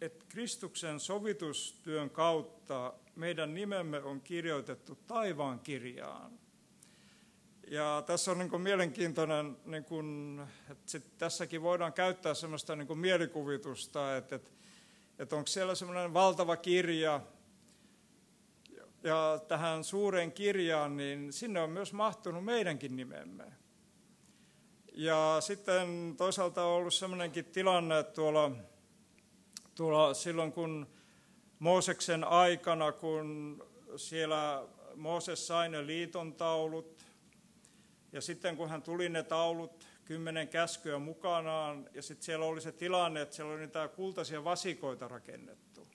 että 0.00 0.24
Kristuksen 0.28 1.00
sovitustyön 1.00 2.10
kautta 2.10 2.92
meidän 3.16 3.54
nimemme 3.54 4.02
on 4.02 4.20
kirjoitettu 4.20 4.98
taivaan 5.06 5.60
kirjaan. 5.60 6.38
Ja 7.70 8.02
tässä 8.06 8.30
on 8.30 8.38
niin 8.38 8.50
kuin 8.50 8.62
mielenkiintoinen, 8.62 9.56
niin 9.64 9.84
kuin, 9.84 10.40
että 10.70 10.90
sit 10.90 11.18
tässäkin 11.18 11.62
voidaan 11.62 11.92
käyttää 11.92 12.34
sellaista 12.34 12.76
niin 12.76 12.86
kuin 12.86 12.98
mielikuvitusta, 12.98 14.16
että, 14.16 14.36
että, 14.36 14.50
että 15.18 15.36
onko 15.36 15.46
siellä 15.46 15.74
semmoinen 15.74 16.14
valtava 16.14 16.56
kirja, 16.56 17.20
ja 19.02 19.40
tähän 19.48 19.84
suureen 19.84 20.32
kirjaan, 20.32 20.96
niin 20.96 21.32
sinne 21.32 21.60
on 21.60 21.70
myös 21.70 21.92
mahtunut 21.92 22.44
meidänkin 22.44 22.96
nimemme. 22.96 23.44
Ja 24.92 25.36
sitten 25.40 26.14
toisaalta 26.16 26.64
on 26.64 26.76
ollut 26.76 26.94
sellainenkin 26.94 27.44
tilanne 27.44 27.98
että 27.98 28.12
tuolla, 28.12 28.50
tuolla 29.74 30.14
silloin, 30.14 30.52
kun 30.52 30.86
Mooseksen 31.58 32.24
aikana, 32.24 32.92
kun 32.92 33.58
siellä 33.96 34.68
Mooses 34.94 35.46
sai 35.46 35.68
ne 35.68 35.86
liiton 35.86 36.34
taulut, 36.34 37.04
ja 38.12 38.20
sitten 38.20 38.56
kun 38.56 38.68
hän 38.68 38.82
tuli 38.82 39.08
ne 39.08 39.22
taulut, 39.22 39.86
kymmenen 40.08 40.48
käskyä 40.48 40.98
mukanaan, 40.98 41.90
ja 41.94 42.02
sitten 42.02 42.24
siellä 42.24 42.46
oli 42.46 42.60
se 42.60 42.72
tilanne, 42.72 43.20
että 43.20 43.34
siellä 43.34 43.52
oli 43.52 43.60
niitä 43.60 43.88
kultaisia 43.88 44.44
vasikoita 44.44 45.08
rakennettu. 45.08 45.88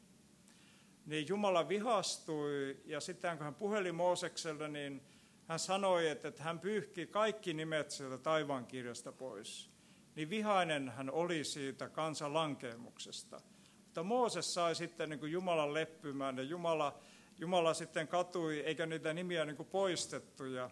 Niin 1.05 1.27
Jumala 1.27 1.69
vihastui, 1.69 2.77
ja 2.85 2.99
sitten 2.99 3.37
kun 3.37 3.43
hän 3.45 3.55
puheli 3.55 3.91
Moosekselle, 3.91 4.67
niin 4.67 5.01
hän 5.47 5.59
sanoi, 5.59 6.09
että, 6.09 6.27
että 6.27 6.43
hän 6.43 6.59
pyyhki 6.59 7.07
kaikki 7.07 7.53
nimet 7.53 7.91
sieltä 7.91 8.17
taivankirjasta 8.17 9.11
pois. 9.11 9.69
Niin 10.15 10.29
vihainen 10.29 10.89
hän 10.89 11.11
oli 11.11 11.43
siitä 11.43 11.89
kansan 11.89 12.33
lankeemuksesta. 12.33 13.41
Mutta 13.85 14.03
Mooses 14.03 14.53
sai 14.53 14.75
sitten 14.75 15.09
niin 15.09 15.19
kuin 15.19 15.31
Jumalan 15.31 15.73
leppymään 15.73 16.37
ja 16.37 16.43
Jumala, 16.43 16.99
Jumala 17.37 17.73
sitten 17.73 18.07
katui, 18.07 18.59
eikä 18.59 18.85
niitä 18.85 19.13
nimiä 19.13 19.45
niin 19.45 19.57
kuin 19.57 19.69
poistettu. 19.69 20.45
Ja, 20.45 20.69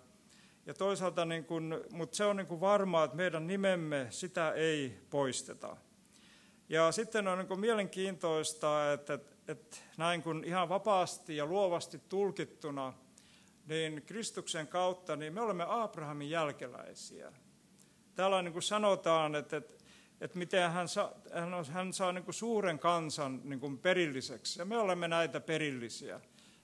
ja 0.65 0.73
toisaalta, 0.73 1.25
niin 1.25 1.45
kuin, 1.45 1.73
mutta 1.91 2.17
se 2.17 2.25
on 2.25 2.35
niin 2.35 2.47
kuin 2.47 2.61
varmaa, 2.61 3.03
että 3.03 3.17
meidän 3.17 3.47
nimemme, 3.47 4.07
sitä 4.09 4.51
ei 4.51 4.97
poisteta. 5.09 5.77
Ja 6.69 6.91
sitten 6.91 7.27
on 7.27 7.37
niin 7.37 7.47
kuin 7.47 7.59
mielenkiintoista, 7.59 8.93
että, 8.93 9.13
että, 9.13 9.35
että 9.47 9.77
näin 9.97 10.23
kun 10.23 10.43
ihan 10.43 10.69
vapaasti 10.69 11.35
ja 11.35 11.45
luovasti 11.45 12.01
tulkittuna– 12.09 12.93
niin 13.67 14.03
Kristuksen 14.05 14.67
kautta, 14.67 15.15
niin 15.15 15.33
me 15.33 15.41
olemme 15.41 15.65
Abrahamin 15.67 16.29
jälkeläisiä. 16.29 17.33
Täällä 18.15 18.41
niin 18.41 18.53
kuin 18.53 18.63
sanotaan, 18.63 19.35
että, 19.35 19.57
että, 19.57 19.83
että 20.21 20.37
miten 20.37 20.71
hän 20.71 20.87
saa, 20.87 21.11
hän, 21.33 21.65
hän 21.65 21.93
saa 21.93 22.11
niin 22.11 22.23
kuin 22.23 22.35
suuren 22.35 22.79
kansan 22.79 23.41
niin 23.43 23.59
kuin 23.59 23.77
perilliseksi, 23.77 24.59
ja 24.59 24.65
me 24.65 24.77
olemme 24.77 25.07
näitä 25.07 25.39
perillisiä. 25.39 26.21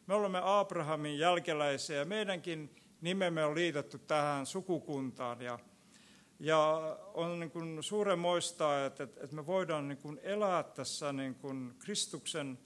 Me 0.08 0.14
olemme 0.14 0.40
Abrahamin 0.44 1.20
jälkeläisiä, 1.20 1.98
ja 1.98 2.06
meidänkin 2.06 2.76
nimemme 3.02 3.46
on 3.46 3.56
liitetty 3.56 4.00
tähän 4.00 4.46
sukukuntaan, 4.46 5.42
ja, 5.42 5.60
ja 6.40 6.60
on 7.14 7.40
niin 7.40 7.52
kuin 7.52 7.84
suuren 7.84 8.20
moistaa, 8.20 8.86
että, 8.86 9.04
että, 9.04 9.24
että 9.24 9.36
me 9.36 9.46
voidaan 9.46 9.88
niin 9.88 9.98
kuin 9.98 10.20
elää 10.24 10.64
tässä 10.64 11.14
niin 11.14 11.36
kuin 11.36 11.76
Kristuksen 11.80 12.60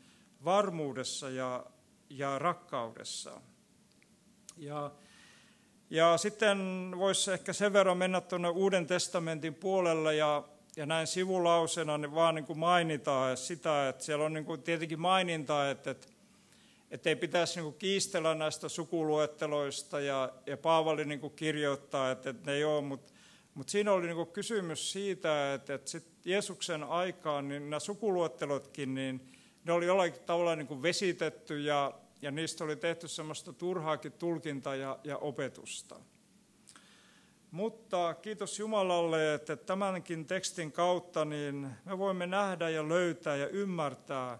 varmuudessa 0.46 1.30
ja, 1.30 1.66
ja 2.10 2.40
rakkaudessa. 2.40 3.42
Ja, 4.58 4.92
ja 5.90 6.18
sitten 6.18 6.58
voisi 6.98 7.32
ehkä 7.32 7.54
sen 7.54 7.74
verran 7.74 7.98
mennä 7.98 8.22
tuonne 8.22 8.50
Uuden 8.50 8.88
testamentin 8.88 9.56
puolelle 9.56 10.16
ja, 10.16 10.44
ja 10.76 10.86
näin 10.86 11.08
sivulausena 11.08 11.98
niin 11.98 12.16
vaan 12.16 12.36
niin 12.36 12.46
kuin 12.46 12.60
mainitaan 12.60 13.38
sitä, 13.38 13.90
että 13.90 14.04
siellä 14.04 14.26
on 14.26 14.34
niin 14.34 14.46
kuin 14.46 14.64
tietenkin 14.64 15.00
maininta, 15.00 15.70
että, 15.70 15.92
että, 15.92 16.08
että 16.92 17.10
ei 17.10 17.16
pitäisi 17.16 17.62
niin 17.62 17.74
kiistellä 17.74 18.36
näistä 18.36 18.70
sukuluetteloista 18.70 20.00
ja, 20.00 20.34
ja 20.46 20.58
Paavali 20.58 21.06
niin 21.06 21.32
kirjoittaa, 21.36 22.12
että, 22.12 22.30
että 22.30 22.52
ne 22.52 22.58
ei 22.58 22.64
ole, 22.64 22.82
mutta 22.82 23.14
mutta 23.54 23.72
siinä 23.72 23.92
oli 23.92 24.08
niin 24.08 24.28
kysymys 24.28 24.92
siitä, 24.92 25.54
että, 25.54 25.74
että 25.74 25.90
sit 25.90 26.08
Jeesuksen 26.26 26.84
aikaan 26.84 27.48
niin 27.48 27.70
nämä 27.70 27.80
sukuluettelotkin, 27.80 28.94
niin 28.96 29.32
ne 29.66 29.74
oli 29.74 29.86
jollakin 29.86 30.22
tavalla 30.26 30.56
niin 30.56 30.68
kuin 30.68 30.82
vesitetty 30.82 31.60
ja, 31.60 31.94
ja 32.22 32.32
niistä 32.32 32.64
oli 32.64 32.76
tehty 32.76 33.08
semmoista 33.08 33.54
turhaakin 33.54 34.12
tulkintaa 34.12 34.76
ja, 34.76 35.00
ja 35.04 35.18
opetusta. 35.18 35.96
Mutta 37.52 38.14
kiitos 38.14 38.60
Jumalalle, 38.60 39.34
että 39.34 39.56
tämänkin 39.56 40.26
tekstin 40.26 40.72
kautta 40.72 41.26
niin 41.26 41.70
me 41.86 41.98
voimme 41.98 42.28
nähdä 42.28 42.70
ja 42.70 42.90
löytää 42.90 43.36
ja 43.36 43.48
ymmärtää, 43.48 44.40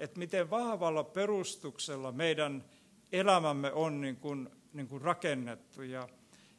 että 0.00 0.18
miten 0.18 0.50
vahvalla 0.50 1.04
perustuksella 1.04 2.12
meidän 2.12 2.64
elämämme 3.12 3.72
on 3.72 4.00
niin 4.00 4.16
kuin, 4.16 4.50
niin 4.72 4.88
kuin 4.88 5.02
rakennettu. 5.02 5.82
Ja, 5.82 6.08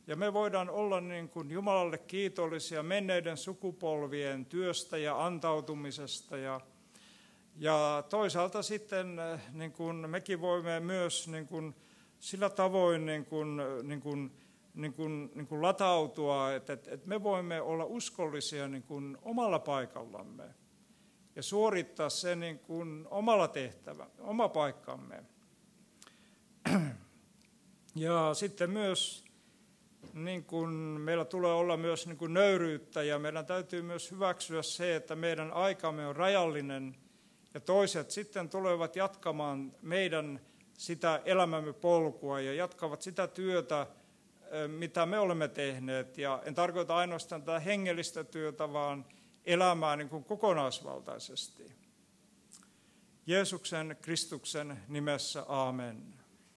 ja 0.07 0.15
me 0.15 0.33
voidaan 0.33 0.69
olla 0.69 1.01
niin 1.01 1.29
kuin 1.29 1.51
Jumalalle 1.51 1.97
kiitollisia 1.97 2.83
menneiden 2.83 3.37
sukupolvien 3.37 4.45
työstä 4.45 4.97
ja 4.97 5.25
antautumisesta. 5.25 6.37
Ja, 6.37 6.61
ja 7.55 8.03
toisaalta 8.09 8.61
sitten 8.61 9.17
niin 9.53 9.71
kuin 9.71 10.09
mekin 10.09 10.41
voimme 10.41 10.79
myös 10.79 11.27
niin 11.27 11.47
kuin 11.47 11.75
sillä 12.19 12.49
tavoin 12.49 13.05
niin 13.05 13.25
kuin, 13.25 13.61
niin 13.83 14.01
kuin, 14.01 14.31
niin 14.73 14.93
kuin, 14.93 15.31
niin 15.35 15.47
kuin 15.47 15.61
latautua, 15.61 16.53
että, 16.53 16.73
että 16.73 16.99
me 17.05 17.23
voimme 17.23 17.61
olla 17.61 17.85
uskollisia 17.85 18.67
niin 18.67 18.83
kuin 18.83 19.17
omalla 19.21 19.59
paikallamme 19.59 20.60
ja 21.35 21.43
suorittaa 21.43 22.09
sen 22.09 22.39
niin 22.39 22.59
kuin 22.59 23.07
omalla 23.09 23.47
tehtävä, 23.47 24.07
oma 24.19 24.49
paikkamme. 24.49 25.23
Ja 27.95 28.33
sitten 28.33 28.69
myös 28.69 29.25
niin 30.13 30.43
kuin 30.43 30.69
meillä 30.73 31.25
tulee 31.25 31.53
olla 31.53 31.77
myös 31.77 32.07
niin 32.07 32.17
kuin 32.17 32.33
nöyryyttä 32.33 33.03
ja 33.03 33.19
meidän 33.19 33.45
täytyy 33.45 33.81
myös 33.81 34.11
hyväksyä 34.11 34.61
se, 34.61 34.95
että 34.95 35.15
meidän 35.15 35.51
aikamme 35.51 36.07
on 36.07 36.15
rajallinen 36.15 36.95
ja 37.53 37.59
toiset 37.59 38.11
sitten 38.11 38.49
tulevat 38.49 38.95
jatkamaan 38.95 39.73
meidän 39.81 40.39
sitä 40.73 41.21
elämämme 41.25 41.73
polkua 41.73 42.39
ja 42.39 42.53
jatkavat 42.53 43.01
sitä 43.01 43.27
työtä, 43.27 43.87
mitä 44.67 45.05
me 45.05 45.19
olemme 45.19 45.47
tehneet. 45.47 46.17
Ja 46.17 46.41
en 46.45 46.55
tarkoita 46.55 46.95
ainoastaan 46.95 47.43
tätä 47.43 47.59
hengellistä 47.59 48.23
työtä, 48.23 48.73
vaan 48.73 49.05
elämää 49.45 49.95
niin 49.95 50.09
kuin 50.09 50.23
kokonaisvaltaisesti. 50.23 51.71
Jeesuksen 53.25 53.97
Kristuksen 54.01 54.83
nimessä, 54.87 55.45
amen. 55.47 56.20